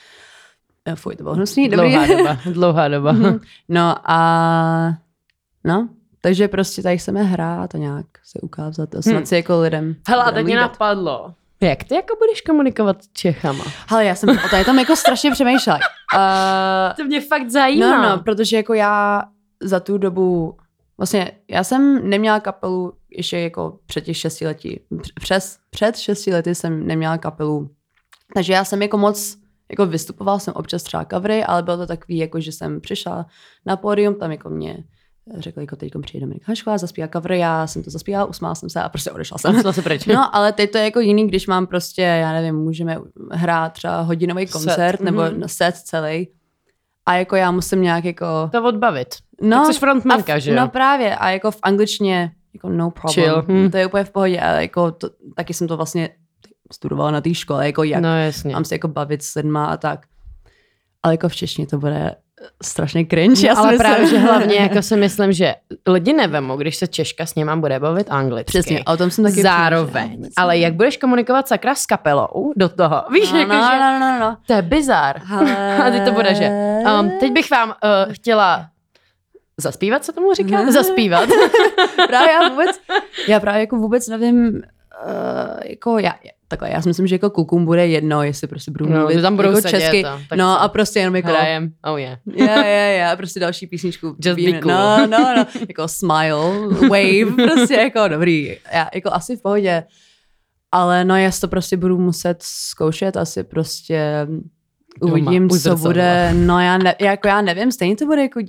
eh, 0.85 0.97
fuj, 0.97 1.17
to 1.17 1.23
bylo 1.23 1.35
hnusný, 1.35 1.69
dobrý. 1.69 1.91
Dlouhá 1.93 2.07
doba. 2.17 2.39
Dlouhá 2.53 2.89
doba. 2.89 3.13
Mhm. 3.13 3.39
No 3.69 3.95
a 4.11 4.99
no, 5.65 5.89
takže 6.21 6.49
prostě 6.49 6.83
tady 6.83 6.99
chceme 6.99 7.23
hrát 7.23 7.75
a 7.75 7.79
nějak 7.79 8.07
se 8.25 8.41
ukázat 8.41 8.95
a 8.95 9.03
snad 9.03 9.15
Hmm. 9.17 9.27
si 9.27 9.35
jako 9.35 9.61
lidem 9.61 9.97
Hele, 10.09 10.25
a 10.25 10.31
teď 10.31 10.45
mě 10.45 10.57
napadlo. 10.57 11.35
Jak 11.61 11.85
ty 11.85 11.95
jako 11.95 12.17
budeš 12.17 12.41
komunikovat 12.41 13.03
s 13.05 13.09
Čechama? 13.13 13.65
Hele, 13.89 14.05
já 14.05 14.15
jsem 14.15 14.29
o 14.29 14.49
tady 14.51 14.65
tam 14.65 14.79
jako 14.79 14.97
strašně 14.97 15.31
přemýšlela. 15.31 15.79
Uh, 16.15 16.97
To 16.97 17.05
mě 17.05 17.21
fakt 17.21 17.51
zajímá. 17.51 18.03
no, 18.03 18.09
no, 18.17 18.23
protože 18.23 18.57
jako 18.57 18.75
já 18.75 19.23
za 19.63 19.81
tu 19.81 19.99
dobu, 19.99 20.57
vlastně 20.99 21.33
já 21.51 21.65
jsem 21.65 22.11
neměla 22.11 22.41
kapelu 22.41 22.93
ještě 23.11 23.39
jako 23.39 23.79
před 23.87 24.01
těch 24.05 24.17
šesti 24.17 24.47
lety, 24.47 24.81
přes, 25.21 25.59
před 25.71 25.97
šesti 25.97 26.33
lety 26.33 26.55
jsem 26.55 26.87
neměla 26.87 27.19
kapelu, 27.19 27.71
takže 28.35 28.53
já 28.53 28.65
jsem 28.65 28.83
jako 28.83 28.99
moc 28.99 29.37
jako 29.71 29.87
vystupovala 29.87 30.39
jsem 30.39 30.55
občas 30.55 30.83
třeba 30.83 31.05
covery, 31.05 31.45
ale 31.45 31.63
bylo 31.63 31.77
to 31.77 31.87
takový, 31.87 32.19
jako 32.19 32.41
že 32.41 32.53
jsem 32.53 32.81
přišla 32.81 33.27
na 33.67 33.77
pódium, 33.77 34.15
tam 34.15 34.31
jako 34.31 34.51
mě 34.51 34.85
řekli, 35.39 35.63
jako 35.63 35.77
teď 35.77 35.93
přijde 36.03 36.21
Dominik 36.27 36.49
Hašková, 36.49 36.79
zaspívá 36.79 37.09
covery, 37.09 37.39
já 37.39 37.67
jsem 37.67 37.83
to 37.83 37.91
zaspívala, 37.91 38.25
usmála 38.25 38.55
jsem 38.55 38.71
se 38.71 38.83
a 38.83 38.89
prostě 38.89 39.11
odešla 39.11 39.39
jsem. 39.39 39.73
Se 39.73 39.83
pryč. 39.83 40.07
No, 40.07 40.37
ale 40.37 40.53
teď 40.53 40.71
to 40.73 40.79
je 40.79 40.85
jako 40.85 41.01
jiný, 41.01 41.29
když 41.29 41.47
mám 41.47 41.67
prostě, 41.67 42.03
já 42.03 42.33
nevím, 42.33 42.55
můžeme 42.55 42.99
hrát 43.33 43.73
třeba 43.73 44.01
hodinový 44.01 44.47
koncert 44.47 44.75
Set, 44.91 45.01
nebo 45.01 45.23
mhm. 45.23 45.43
set 45.47 45.77
celý. 45.77 46.29
A 47.07 47.15
jako 47.15 47.37
já 47.37 47.51
musím 47.51 47.83
nějak 47.83 48.05
jako... 48.05 48.27
To 48.53 48.65
odbavit. 48.65 49.09
No, 49.41 49.65
tak 49.65 49.75
jsi 49.75 49.81
frontmanka, 49.81 50.37
v- 50.37 50.41
že 50.41 50.51
jo? 50.51 50.57
No 50.57 50.69
právě, 50.69 51.17
a 51.17 51.31
jako 51.31 51.51
v 51.51 51.59
angličtině, 51.63 52.33
jako 52.55 52.69
no 52.69 52.91
problem. 52.91 53.25
Chill, 53.25 53.45
hm. 53.49 53.71
To 53.71 53.77
je 53.77 53.87
úplně 53.87 54.05
v 54.05 54.11
pohodě, 54.11 54.41
ale 54.41 54.63
jako 54.63 54.93
to, 54.93 55.11
taky 55.37 55.55
jsem 55.55 55.69
to 55.69 55.77
vlastně 55.77 56.09
studovala 56.73 57.11
na 57.11 57.21
té 57.21 57.35
škole, 57.35 57.67
jako 57.67 57.83
jak 57.83 58.03
No 58.03 58.19
jasně. 58.19 58.53
mám 58.53 58.65
se 58.65 58.75
jako 58.75 58.89
bavit 58.89 59.23
s 59.23 59.35
lidma 59.35 59.67
a 59.67 59.77
tak. 59.77 60.07
Ale 61.03 61.15
jako 61.15 61.29
v 61.29 61.35
češtině 61.35 61.67
to 61.67 61.79
bude 61.79 62.15
strašně 62.63 63.07
cringe. 63.07 63.47
já 63.47 63.55
No, 63.55 63.61
ale 63.61 63.71
myslím. 63.73 63.87
právě, 63.87 64.07
že 64.07 64.19
hlavně 64.19 64.57
jako 64.61 64.83
si 64.83 64.97
myslím, 64.97 65.33
že 65.33 65.55
lidi 65.87 66.13
nevemou, 66.13 66.57
když 66.57 66.77
se 66.77 66.87
Češka 66.87 67.27
s 67.27 67.35
něma 67.35 67.57
bude 67.57 67.81
bavit 67.81 68.07
anglicky. 68.11 68.45
Přesně, 68.45 68.85
o 68.85 68.97
tom 68.97 69.11
jsem 69.11 69.25
taky 69.25 69.43
Zároveň. 69.43 69.93
přemýšlela. 70.09 70.31
Ale 70.37 70.59
jak 70.59 70.75
budeš 70.75 70.97
komunikovat 70.97 71.49
sakra 71.49 71.75
s 71.75 71.87
kapelou 71.87 72.53
do 72.57 72.69
toho? 72.69 73.03
Víš, 73.13 73.33
No, 73.33 73.39
jako, 73.39 73.53
no, 73.53 73.69
že 73.73 73.81
no, 73.81 73.99
no, 74.01 74.19
no. 74.21 74.37
to 74.47 74.53
je 74.53 74.63
bizar. 74.63 75.21
A 75.87 75.91
teď 75.91 76.05
to 76.05 76.13
bude, 76.13 76.35
že 76.35 76.51
um, 77.01 77.11
teď 77.21 77.33
bych 77.33 77.51
vám 77.51 77.69
uh, 77.69 78.13
chtěla 78.13 78.67
zaspívat, 79.61 80.05
co 80.05 80.13
tomu 80.13 80.35
říká? 80.35 80.63
Ne. 80.63 80.73
Zaspívat. 80.73 81.29
právě 82.09 82.33
já 82.33 82.49
vůbec, 82.49 82.81
já 83.29 83.41
právě 83.41 83.61
jako 83.61 83.77
vůbec 83.77 84.09
nevím, 84.09 84.47
uh, 84.49 84.61
jako 85.65 85.99
já, 85.99 86.15
takhle, 86.49 86.71
já 86.71 86.83
si 86.83 86.89
myslím, 86.89 87.07
že 87.07 87.15
jako 87.15 87.31
klukům 87.31 87.65
bude 87.65 87.87
jedno, 87.87 88.23
jestli 88.23 88.49
prostě 88.49 88.71
budu 88.71 88.87
No, 88.87 88.99
mluvit 88.99 89.15
že 89.15 89.23
tam 89.23 89.37
budou 89.37 89.49
jako 89.49 89.61
sedět 89.61 89.81
česky, 89.81 90.05
a 90.05 90.21
tak 90.29 90.39
no 90.39 90.61
a 90.63 90.69
prostě 90.69 90.99
jenom 90.99 91.17
jako, 91.17 91.29
Hrajem. 91.29 91.73
Oh 91.85 92.01
yeah. 92.01 92.19
je, 92.35 92.67
je, 92.67 93.09
je, 93.11 93.17
prostě 93.17 93.41
další 93.41 93.67
písničku. 93.67 94.17
Just 94.25 94.41
be 94.41 94.61
cool. 94.61 94.73
No, 94.73 95.07
no, 95.07 95.35
no, 95.37 95.47
jako 95.69 95.89
smile, 95.89 96.69
wave, 96.89 97.49
prostě 97.53 97.75
jako 97.75 98.09
dobrý, 98.09 98.57
já 98.73 98.89
jako 98.95 99.13
asi 99.13 99.37
v 99.37 99.43
pohodě, 99.43 99.85
ale 100.73 101.05
no 101.05 101.17
já 101.17 101.31
si 101.31 101.41
to 101.41 101.49
prostě 101.49 101.77
budu 101.77 101.99
muset 101.99 102.39
zkoušet, 102.41 103.17
asi 103.17 103.45
prostě 103.45 104.27
uvidím, 105.01 105.49
u 105.51 105.59
co 105.59 105.77
bude, 105.77 106.35
no 106.35 106.61
já, 106.61 106.79
ne, 106.79 106.95
jako 107.01 107.29
já 107.29 107.41
nevím, 107.43 107.73
stejně 107.73 107.97
to 107.97 108.07
bude 108.07 108.23
jako, 108.23 108.41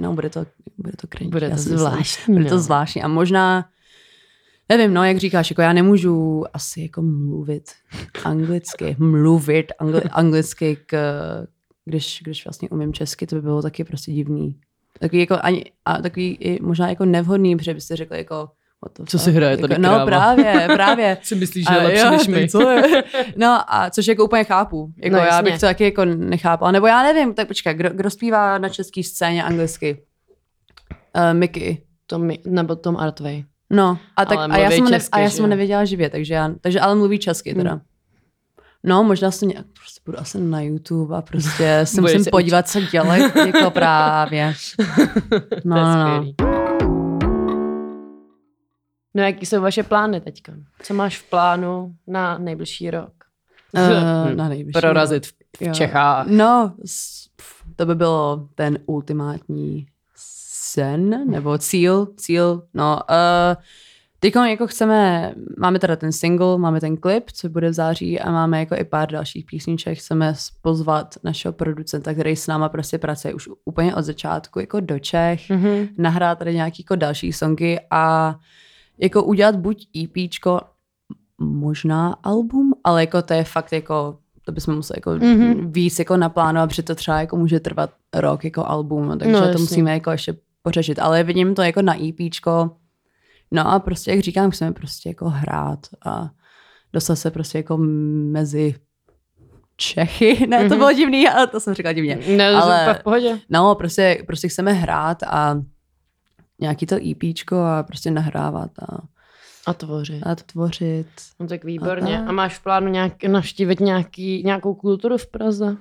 no 0.00 0.12
bude 0.12 0.30
to, 0.30 0.46
bude 0.78 0.92
to 1.00 1.06
cringe. 1.06 1.32
Bude 1.32 1.50
to 1.50 1.56
zvláštní. 1.56 2.34
Bude 2.34 2.48
to 2.48 2.54
no. 2.54 2.60
zvláštní 2.60 3.02
a 3.02 3.08
možná, 3.08 3.64
nevím, 4.68 4.94
no, 4.94 5.04
jak 5.04 5.16
říkáš, 5.16 5.50
jako 5.50 5.62
já 5.62 5.72
nemůžu 5.72 6.44
asi 6.52 6.80
jako 6.82 7.02
mluvit 7.02 7.70
anglicky, 8.24 8.96
mluvit 8.98 9.72
angli, 9.78 10.02
anglicky, 10.02 10.76
k, 10.86 10.96
když, 11.84 12.20
když 12.24 12.44
vlastně 12.46 12.68
umím 12.68 12.92
česky, 12.92 13.26
to 13.26 13.36
by 13.36 13.42
bylo 13.42 13.62
taky 13.62 13.84
prostě 13.84 14.12
divný. 14.12 14.56
Takový 15.00 15.20
jako 15.20 15.36
ani, 15.42 15.64
a 15.84 16.02
takový 16.02 16.34
i 16.34 16.62
možná 16.62 16.88
jako 16.88 17.04
nevhodný, 17.04 17.56
protože 17.56 17.74
byste 17.74 17.96
řekli 17.96 18.18
jako, 18.18 18.34
what 18.84 18.98
the 18.98 19.04
Co 19.06 19.18
si 19.18 19.32
hraje 19.32 19.50
jako, 19.50 19.68
tady 19.68 19.78
No 19.82 19.88
kráva? 19.88 20.06
právě, 20.06 20.68
právě. 20.74 21.18
Si 21.22 21.34
myslíš, 21.34 21.64
že 21.68 21.74
je 21.74 21.80
lepší 21.82 22.04
jo, 22.04 22.10
než 22.10 22.26
my. 22.26 22.48
Co 22.48 22.70
je? 22.70 23.04
No 23.36 23.74
a 23.74 23.90
což 23.90 24.06
jako 24.06 24.24
úplně 24.24 24.44
chápu. 24.44 24.92
Jako 25.02 25.16
No, 25.16 25.22
já 25.22 25.42
bych 25.42 25.52
jasně. 25.52 25.60
to 25.68 25.70
taky 25.70 25.84
jako 25.84 26.04
nechápala. 26.04 26.70
Nebo 26.72 26.86
já 26.86 27.02
nevím, 27.02 27.34
tak 27.34 27.48
počkej, 27.48 27.74
kdo, 27.74 27.90
kdo 27.90 28.10
zpívá 28.10 28.58
na 28.58 28.68
české 28.68 29.02
scéně 29.02 29.44
anglicky? 29.44 30.02
Uh, 31.16 31.38
Mickey. 31.38 31.78
Tom, 32.06 32.30
nebo 32.46 32.76
Tom 32.76 32.96
Artway. 32.96 33.44
No, 33.70 33.98
a, 34.16 34.24
tak, 34.24 34.38
Ale 34.38 34.48
a, 34.54 34.58
já 34.58 34.70
jsem, 34.70 34.84
ho 34.84 34.90
ne, 34.90 34.96
česky, 34.96 35.10
a 35.12 35.18
já 35.18 35.30
jsem 35.30 35.42
ho 35.42 35.48
nevěděla 35.48 35.84
živě, 35.84 36.10
takže, 36.10 36.34
já, 36.34 36.50
takže 36.60 36.80
ale 36.80 36.94
mluví 36.94 37.18
česky 37.18 37.54
teda. 37.54 37.70
Hmm. 37.70 37.80
No, 38.84 39.04
možná 39.04 39.30
se 39.30 39.46
nějak, 39.46 39.66
prostě 39.66 40.00
budu 40.04 40.18
asi 40.18 40.40
na 40.40 40.60
YouTube 40.60 41.16
a 41.16 41.22
prostě 41.22 41.80
se 41.84 42.00
musím 42.00 42.24
se 42.24 42.30
podívat, 42.30 42.68
co 42.68 42.80
dělají, 42.80 43.22
jako 43.46 43.70
právě. 43.70 44.54
No, 45.64 45.76
no, 45.76 46.06
no. 46.06 46.32
No 49.14 49.22
jaký 49.22 49.46
jsou 49.46 49.60
vaše 49.60 49.82
plány 49.82 50.20
teďka? 50.20 50.52
Co 50.82 50.94
máš 50.94 51.18
v 51.18 51.30
plánu 51.30 51.94
na 52.06 52.38
nejbližší 52.38 52.90
rok? 52.90 53.12
Uh, 53.72 54.34
na 54.34 54.48
nejbližší. 54.48 54.80
Prorazit 54.80 55.26
v, 55.26 55.32
v. 55.60 55.72
Čechách. 55.72 56.26
No, 56.26 56.74
to 57.76 57.86
by 57.86 57.94
bylo 57.94 58.48
ten 58.54 58.78
ultimátní 58.86 59.86
sen, 60.72 61.30
nebo 61.30 61.58
cíl, 61.58 62.06
cíl, 62.16 62.62
no. 62.74 63.00
Uh, 63.10 63.62
Teď 64.20 64.34
jako 64.48 64.66
chceme, 64.66 65.34
máme 65.58 65.78
teda 65.78 65.96
ten 65.96 66.12
single, 66.12 66.58
máme 66.58 66.80
ten 66.80 66.96
klip, 66.96 67.30
co 67.32 67.48
bude 67.48 67.70
v 67.70 67.72
září 67.72 68.20
a 68.20 68.30
máme 68.32 68.58
jako 68.60 68.74
i 68.76 68.84
pár 68.84 69.10
dalších 69.12 69.44
písniček. 69.46 69.98
Chceme 69.98 70.34
pozvat 70.62 71.14
našeho 71.24 71.52
producenta, 71.52 72.12
který 72.14 72.36
s 72.36 72.46
náma 72.46 72.68
prostě 72.68 72.98
pracuje 72.98 73.34
už 73.34 73.48
úplně 73.64 73.94
od 73.94 74.02
začátku 74.02 74.60
jako 74.60 74.80
do 74.80 74.98
Čech, 74.98 75.50
Mhm. 75.50 75.88
nahrát 75.98 76.38
tady 76.38 76.54
nějaký 76.54 76.82
jako 76.82 76.96
další 76.96 77.32
songy 77.32 77.78
a 77.90 78.36
jako 78.98 79.22
udělat 79.24 79.56
buď 79.56 79.86
EPčko, 80.04 80.60
možná 81.38 82.16
album, 82.22 82.72
ale 82.84 83.00
jako 83.02 83.22
to 83.22 83.34
je 83.34 83.44
fakt 83.44 83.72
jako, 83.72 84.18
to 84.44 84.52
bychom 84.52 84.74
museli 84.74 84.96
jako 84.98 85.10
Mhm. 85.10 85.20
mm-hmm. 85.22 85.70
víc 85.72 85.98
jako 85.98 86.16
naplánovat, 86.16 86.68
protože 86.68 86.82
to 86.82 86.94
třeba 86.94 87.20
jako 87.20 87.36
může 87.36 87.60
trvat 87.60 87.90
rok 88.14 88.44
jako 88.44 88.66
album, 88.66 89.18
takže 89.18 89.32
No, 89.32 89.52
to 89.52 89.58
musíme 89.58 89.92
jako 89.92 90.10
ještě 90.10 90.36
pořešit, 90.66 90.98
ale 90.98 91.22
vidím 91.24 91.54
to 91.54 91.62
jako 91.62 91.82
na 91.82 91.94
EPčko, 92.04 92.70
no 93.50 93.68
a 93.72 93.78
prostě 93.78 94.10
jak 94.10 94.20
říkám, 94.20 94.50
chceme 94.50 94.72
prostě 94.72 95.08
jako 95.08 95.28
hrát 95.28 95.78
a 96.06 96.30
dostat 96.92 97.16
se 97.16 97.30
prostě 97.30 97.58
jako 97.58 97.76
mezi 98.32 98.74
Čechy, 99.76 100.46
ne, 100.48 100.58
to 100.58 100.64
Mhm. 100.64 100.78
bylo 100.78 100.92
divný, 100.92 101.28
ale 101.28 101.46
to 101.46 101.60
jsem 101.60 101.74
řekla 101.74 101.92
divně. 101.92 102.18
Ne, 102.36 102.48
Ale- 102.48 102.84
ale... 102.84 102.94
v 102.94 103.02
pohodě. 103.02 103.38
No, 103.50 103.74
prostě, 103.74 104.22
prostě 104.26 104.48
chceme 104.48 104.72
hrát 104.72 105.22
a 105.22 105.62
nějaký 106.60 106.86
to 106.86 106.96
EPčko 107.10 107.56
a 107.56 107.82
prostě 107.82 108.10
nahrávat 108.10 108.70
a, 108.78 108.98
A 109.66 109.72
tvořit. 109.74 110.22
a 110.26 110.34
tvořit. 110.34 111.06
No 111.40 111.46
tak 111.46 111.64
výborně. 111.64 112.20
A- 112.22 112.28
A 112.28 112.32
máš 112.32 112.58
v 112.58 112.62
plánu 112.62 112.88
nějak, 112.88 113.24
navštívit 113.24 113.80
nějaký, 113.80 114.42
nějakou 114.44 114.74
kulturu 114.74 115.18
v 115.18 115.26
Praze? 115.26 115.76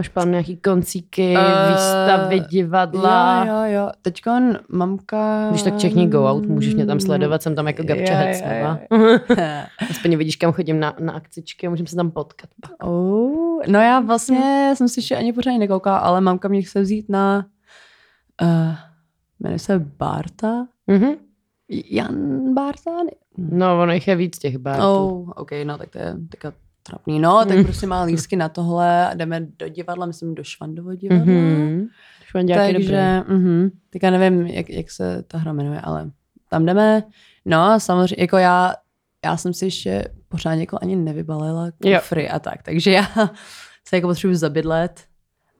Máš 0.00 0.08
plán 0.08 0.30
nějaký 0.30 0.56
koncíky, 0.56 1.34
Eh, 1.36 1.70
výstavy, 1.72 2.40
divadla. 2.40 3.44
Jo, 3.44 3.52
jo, 3.54 3.64
jo. 3.82 3.90
Teďkon 4.02 4.58
mamka... 4.68 5.46
Když 5.50 5.62
tak 5.62 5.78
čekni 5.78 6.06
go 6.06 6.24
out, 6.24 6.46
můžeš 6.46 6.74
mě 6.74 6.86
tam 6.86 7.00
sledovat, 7.00 7.42
jsem 7.42 7.54
tam 7.54 7.66
jako 7.66 7.82
Gabča 7.82 8.12
Jo, 8.12 8.18
jo, 8.20 8.26
Hecnová. 8.26 8.78
jo. 8.90 9.18
Aspoň 9.90 10.16
vidíš, 10.16 10.36
kam 10.36 10.52
chodím 10.52 10.80
na, 10.80 10.94
na 11.00 11.12
akcičky 11.12 11.66
a 11.66 11.70
můžeme 11.70 11.86
se 11.86 11.96
tam 11.96 12.10
potkat. 12.10 12.50
pak. 12.60 12.72
oh, 12.88 13.62
no 13.68 13.80
já 13.80 14.00
vlastně 14.00 14.72
jsem 14.76 14.88
si 14.88 14.98
ještě 15.00 15.16
ani 15.16 15.32
pořádně 15.32 15.58
nekoukala, 15.58 15.98
ale 15.98 16.20
mamka 16.20 16.48
mě 16.48 16.62
chce 16.62 16.80
vzít 16.80 17.08
na... 17.08 17.46
Uh, 18.42 18.74
jmenuje 19.40 19.58
se 19.58 19.78
Barta? 19.78 20.66
Mhm. 20.86 21.12
Jan 21.90 22.14
Barta? 22.54 22.90
No, 23.38 23.80
ono 23.82 23.92
jich 23.92 24.08
je 24.08 24.16
víc 24.16 24.38
těch 24.38 24.58
bártů. 24.58 24.82
Oh, 24.84 25.30
ok, 25.36 25.50
no 25.64 25.78
tak 25.78 25.88
to 25.90 25.98
je 25.98 26.14
teďka 26.30 26.52
trapný. 26.90 27.20
No, 27.20 27.44
tak 27.48 27.62
prostě 27.64 27.86
má 27.86 28.02
lístky 28.02 28.36
na 28.36 28.48
tohle 28.48 29.06
a 29.08 29.14
jdeme 29.14 29.40
do 29.58 29.68
divadla, 29.68 30.06
myslím 30.06 30.34
do 30.34 30.44
Švandovo 30.44 30.94
divadla. 30.94 31.24
Mhm. 31.24 31.86
Je 32.36 32.54
dobrý. 32.54 32.72
Takže, 32.72 33.22
mhm, 33.28 33.70
teďka 33.90 34.10
nevím, 34.10 34.46
jak, 34.46 34.70
jak 34.70 34.90
se 34.90 35.22
ta 35.28 35.38
hra 35.38 35.52
jmenuje, 35.52 35.80
ale 35.80 36.10
tam 36.48 36.66
jdeme. 36.66 37.02
No 37.44 37.62
a 37.62 37.78
samozřejmě, 37.78 38.16
jako 38.22 38.36
já, 38.36 38.74
já 39.24 39.36
jsem 39.36 39.54
si 39.54 39.64
ještě 39.64 40.04
pořádně 40.28 40.62
jako 40.62 40.78
ani 40.82 40.96
nevybalila 40.96 41.70
Jo. 41.84 41.98
kufry 41.98 42.28
a 42.30 42.38
tak, 42.38 42.62
takže 42.62 42.90
já 42.90 43.04
se 43.88 43.96
jako 43.96 44.08
potřebuji 44.08 44.36
zabydlet 44.36 45.00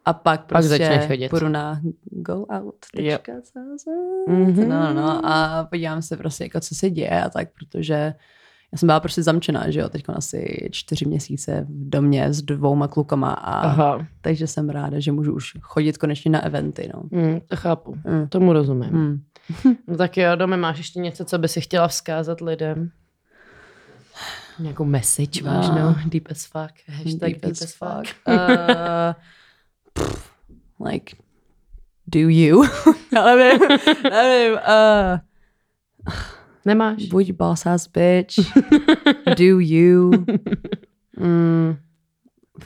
a 0.05 0.13
pak 0.13 0.41
Pak 0.41 0.47
prostě 0.47 1.05
chodit. 1.07 1.29
půjdu 1.29 1.49
na 1.49 1.81
goout.cz 2.05 3.87
Mhm. 4.29 4.69
no, 4.69 4.95
no, 4.95 5.27
a 5.27 5.65
podívám 5.71 6.03
se 6.03 6.17
prostě, 6.17 6.45
jako, 6.45 6.61
co 6.61 6.75
se 6.75 6.91
děje 6.91 7.23
a 7.23 7.31
tak, 7.31 7.49
protože 7.53 8.15
já 8.73 8.79
jsem 8.79 8.87
byla 8.87 9.01
prostě 9.01 9.23
zamčená, 9.23 9.71
že 9.71 9.81
jo, 9.81 9.89
teď 9.89 10.05
asi 10.09 10.69
čtyři 10.73 11.07
měsíce 11.07 11.67
v 11.69 11.89
domě 11.91 12.33
s 12.33 12.43
dvouma 12.43 12.89
klukama 12.89 13.33
a 13.33 13.61
Aha, 13.61 14.07
takže 14.21 14.47
jsem 14.47 14.71
ráda, 14.71 15.01
že 15.01 15.13
můžu 15.13 15.35
už 15.35 15.53
chodit 15.61 15.99
konečně 15.99 16.31
na 16.31 16.45
eventy, 16.45 16.91
no. 16.95 17.03
mm, 17.11 17.41
to 17.49 17.57
chápu. 17.57 17.97
Mm. 18.07 18.29
Tomu 18.29 18.53
rozumím. 18.53 18.91
Mm. 18.93 19.21
No 19.89 19.97
tak 19.97 20.17
jo, 20.17 20.37
Dome, 20.37 20.57
máš 20.57 20.79
ještě 20.79 21.01
něco, 21.01 21.25
co 21.25 21.39
by 21.39 21.49
si 21.49 21.61
chtěla 21.61 21.89
vzkázat 21.89 22.41
lidem? 22.41 22.91
Nějakou 24.59 24.85
message 24.85 25.43
No. 25.45 25.51
vážnou? 25.53 25.95
Deep 26.07 26.29
as 26.31 26.45
fuck. 26.47 26.73
Hashtag 26.89 27.31
deep, 27.41 27.45
as 27.45 27.73
fuck. 27.75 28.17
Uh, 28.29 28.35
pff, 29.93 30.31
like, 30.91 31.17
do 32.07 32.21
you? 32.21 32.65
Já 33.15 33.25
nevím, 33.25 33.61
nevím. 34.11 34.53
Uh, 34.53 35.19
Nemáš? 36.65 37.03
buď 37.05 37.31
boss 37.33 37.67
ass 37.67 37.87
bitch. 37.89 38.35
do 39.39 39.61
you? 39.61 40.11
Mm, 41.19 41.77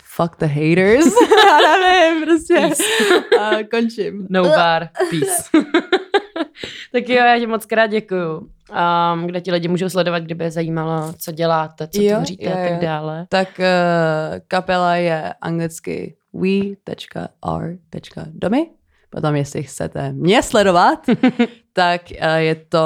fuck 0.02 0.36
the 0.38 0.46
haters. 0.46 1.04
Já 1.46 1.58
nevím, 1.78 2.24
prostě. 2.24 2.70
Uh, 3.36 3.62
končím. 3.70 4.26
No 4.30 4.42
bar, 4.44 4.88
peace. 5.10 5.42
tak 6.92 7.08
jo, 7.08 7.16
já 7.16 7.38
ti 7.38 7.46
moc 7.46 7.66
krát 7.66 7.86
děkuju. 7.86 8.36
Um, 8.36 9.26
kde 9.26 9.40
ti 9.40 9.52
lidi 9.52 9.68
můžou 9.68 9.88
sledovat, 9.88 10.18
kdyby 10.18 10.44
je 10.44 10.50
zajímalo, 10.50 11.12
co 11.18 11.32
děláte, 11.32 11.88
co 11.88 12.02
Jo, 12.02 12.16
tvoříte 12.16 12.44
jo, 12.44 12.50
a 12.52 12.54
tak 12.56 12.70
jo. 12.70 12.78
dále. 12.82 13.26
Tak 13.28 13.48
uh, 13.58 13.64
kapela 14.48 14.96
je 14.96 15.34
anglicky 15.40 16.16
we.r.domy. 17.52 18.66
Potom, 19.10 19.36
jestli 19.36 19.62
chcete 19.62 20.12
mě 20.12 20.42
sledovat, 20.42 21.06
tak 21.72 22.02
uh, 22.10 22.34
je 22.36 22.54
to 22.54 22.78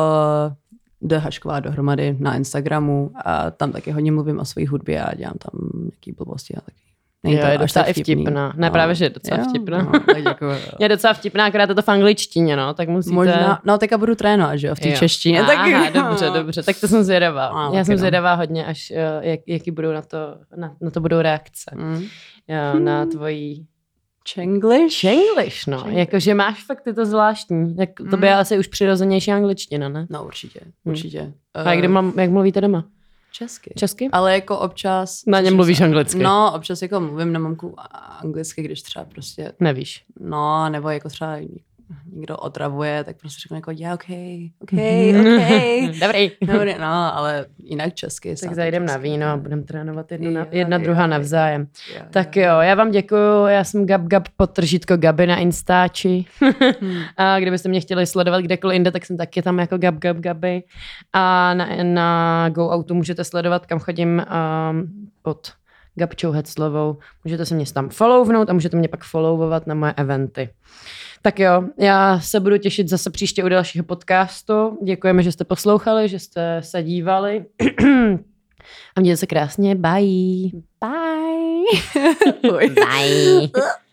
The 1.03 1.17
Hašková 1.17 1.61
dohromady 1.61 2.17
na 2.19 2.37
Instagramu 2.37 3.11
a 3.25 3.51
tam 3.51 3.73
taky 3.73 3.91
hodně 3.91 4.13
mluvím 4.13 4.39
o 4.39 4.45
své 4.45 4.67
hudbě 4.67 5.03
a 5.03 5.15
dělám 5.15 5.35
tam 5.39 5.71
nějaký 5.83 6.13
blbosti 6.13 6.55
a 6.55 6.61
taky. 6.61 6.79
Jo, 7.25 7.33
je 7.33 7.43
až 7.43 7.59
docela 7.59 7.85
i 7.85 7.93
vtipná. 7.93 8.53
Ne, 8.57 8.71
právě, 8.71 8.95
že 8.95 9.05
je 9.05 9.11
docela 9.11 9.39
Jo, 9.39 9.45
vtipná. 9.49 9.83
No, 9.83 9.91
tak 10.01 10.23
děkuju. 10.23 10.51
Je 10.81 10.89
docela 10.89 11.15
vtipná, 11.15 11.47
akorát 11.47 11.69
je 11.69 11.75
to 11.75 11.83
v 11.83 11.89
angličtině, 11.89 12.57
no, 12.57 12.75
tak 12.75 12.89
musíte... 12.89 13.15
Možná, 13.15 13.61
no 13.65 13.79
teďka 13.79 13.99
budu 13.99 14.15
trénovat, 14.15 14.59
že 14.59 14.67
jo, 14.67 14.75
v 14.75 14.81
té 14.81 14.93
češtině. 14.93 15.41
Aha, 15.41 15.55
tak, 15.55 15.93
dobře, 15.95 16.31
dobře, 16.31 16.63
tak 16.63 16.81
to 16.81 16.89
jsem 16.89 17.05
zvědavá. 17.05 17.47
A, 17.47 17.75
Já 17.75 17.85
jsem 17.85 17.93
no. 17.93 17.99
zvědavá 17.99 18.35
hodně, 18.35 18.67
až 18.67 18.91
eh, 18.91 19.21
jak, 19.21 19.41
jaký 19.47 19.71
budou 19.71 19.93
na 19.93 20.03
to, 20.03 20.19
na, 20.57 20.75
na 20.81 20.91
to 20.91 21.01
budou 21.01 21.21
reakce. 21.21 21.71
Mm. 21.75 22.03
Jo, 22.49 22.79
na 22.79 23.07
tvojí 23.07 23.67
Chenglish? 24.35 25.05
English, 25.05 25.67
no. 25.67 25.85
Jakože 25.87 26.35
máš 26.35 26.65
fakt 26.65 26.81
ty 26.85 26.95
to 26.95 27.07
zvláštní. 27.07 27.77
Tak 27.77 27.89
to 28.11 28.17
by 28.17 28.27
je 28.27 28.33
Mm. 28.35 28.39
asi 28.41 28.59
už 28.59 28.67
přirozenější 28.67 29.33
angličtina, 29.33 29.89
ne? 29.89 30.07
No 30.11 30.25
určitě, 30.25 30.61
určitě. 30.85 31.33
A 31.55 31.73
jak, 31.73 31.85
Eh, 31.85 31.89
mám, 31.89 32.13
jak 32.19 32.31
mluvíte 32.31 32.61
doma? 32.61 32.85
Česky. 33.33 33.73
Česky? 33.77 34.09
Ale 34.13 34.35
jako 34.35 34.59
občas... 34.59 35.23
Na 35.27 35.41
něm 35.41 35.57
mluvíš 35.57 35.81
anglicky? 35.81 36.23
No, 36.23 36.53
občas 36.57 36.83
jako 36.83 37.01
mluvím 37.01 37.33
na 37.33 37.41
mamku 37.41 37.75
anglicky, 38.23 38.63
když 38.63 38.83
třeba 38.83 39.05
prostě, 39.05 39.53
Nevíš. 39.61 40.05
no, 40.21 40.69
nebo 40.71 40.89
jako 40.91 41.09
třeba 41.09 41.37
někdo 42.13 42.37
otravuje, 42.37 43.05
tak 43.05 43.17
prostě 43.21 43.41
řeknu 43.43 43.57
jako, 43.57 43.71
yeah, 43.71 43.95
okay, 43.95 44.51
Mhm. 44.73 45.21
okay, 45.21 45.35
okay. 45.37 46.01
Dobrý. 46.01 46.31
Dobrý, 46.53 46.75
no, 46.81 47.17
ale 47.17 47.47
jinak 47.59 47.95
česky. 47.95 48.35
Tak 48.37 48.55
zajdem 48.55 48.87
na 48.87 48.93
česky. 48.93 49.09
víno 49.09 49.27
a 49.27 49.37
budeme 49.37 49.63
trénovat 49.63 50.13
jedno 50.13 50.31
na, 50.31 50.41
Jo, 50.41 50.47
jedna 50.51 50.77
jo, 50.77 50.83
druhá 50.83 51.03
jo. 51.03 51.09
navzájem. 51.09 51.67
Jo, 51.97 52.03
Tak 52.11 52.37
jo, 52.37 52.59
já 52.61 52.75
vám 52.75 52.91
děkuju, 52.91 53.47
já 53.47 53.65
jsem 53.65 53.87
Gab 53.87 54.03
Gab 54.03 54.29
potržítko 54.37 54.97
Gaby 54.97 55.27
na 55.27 55.37
Instači. 55.37 56.25
Hmm. 56.81 57.03
a 57.17 57.39
kdybyste 57.41 57.69
mě 57.69 57.81
chtěli 57.81 58.07
sledovat 58.07 58.41
kdekoliv 58.41 58.75
jinde, 58.75 58.91
tak 58.91 59.07
jsem 59.07 59.17
taky 59.17 59.43
tam 59.43 59.59
jako 59.59 59.79
Gab 59.79 59.95
Gab 59.95 60.17
Gaby. 60.17 60.63
A 61.13 61.55
na, 61.55 61.69
na 61.83 62.49
Go 62.49 62.75
Outu 62.75 62.95
můžete 62.95 63.25
sledovat, 63.25 63.67
kam 63.67 63.79
chodím 63.79 64.09
um, 64.71 64.89
pod 65.23 65.49
Gabčou 65.95 66.31
Heclovou. 66.31 66.97
Můžete 67.25 67.47
se 67.47 67.55
mě 67.55 67.65
tam 67.75 67.89
follownout 67.89 68.51
a 68.51 68.53
můžete 68.53 68.77
mě 68.77 68.89
pak 68.89 69.05
followovat 69.05 69.67
na 69.67 69.75
moje 69.75 69.93
eventy. 69.97 70.49
Tak 71.23 71.39
jo, 71.39 71.65
já 71.79 72.21
se 72.21 72.41
budu 72.41 72.59
těšit 72.59 72.89
zase 72.89 73.11
příště 73.11 73.45
u 73.45 73.49
dalšího 73.49 73.85
podcastu. 73.85 74.79
Děkujeme, 74.85 75.23
že 75.23 75.33
jste 75.33 75.45
poslouchali, 75.45 76.09
že 76.09 76.19
jste 76.19 76.61
se 76.65 76.83
dívali. 76.83 77.45
a 78.97 79.01
mějte 79.01 79.17
se 79.17 79.27
krásně. 79.27 79.75
Bye. 79.75 80.51
Bye. 80.81 82.69
Bye. 82.69 83.49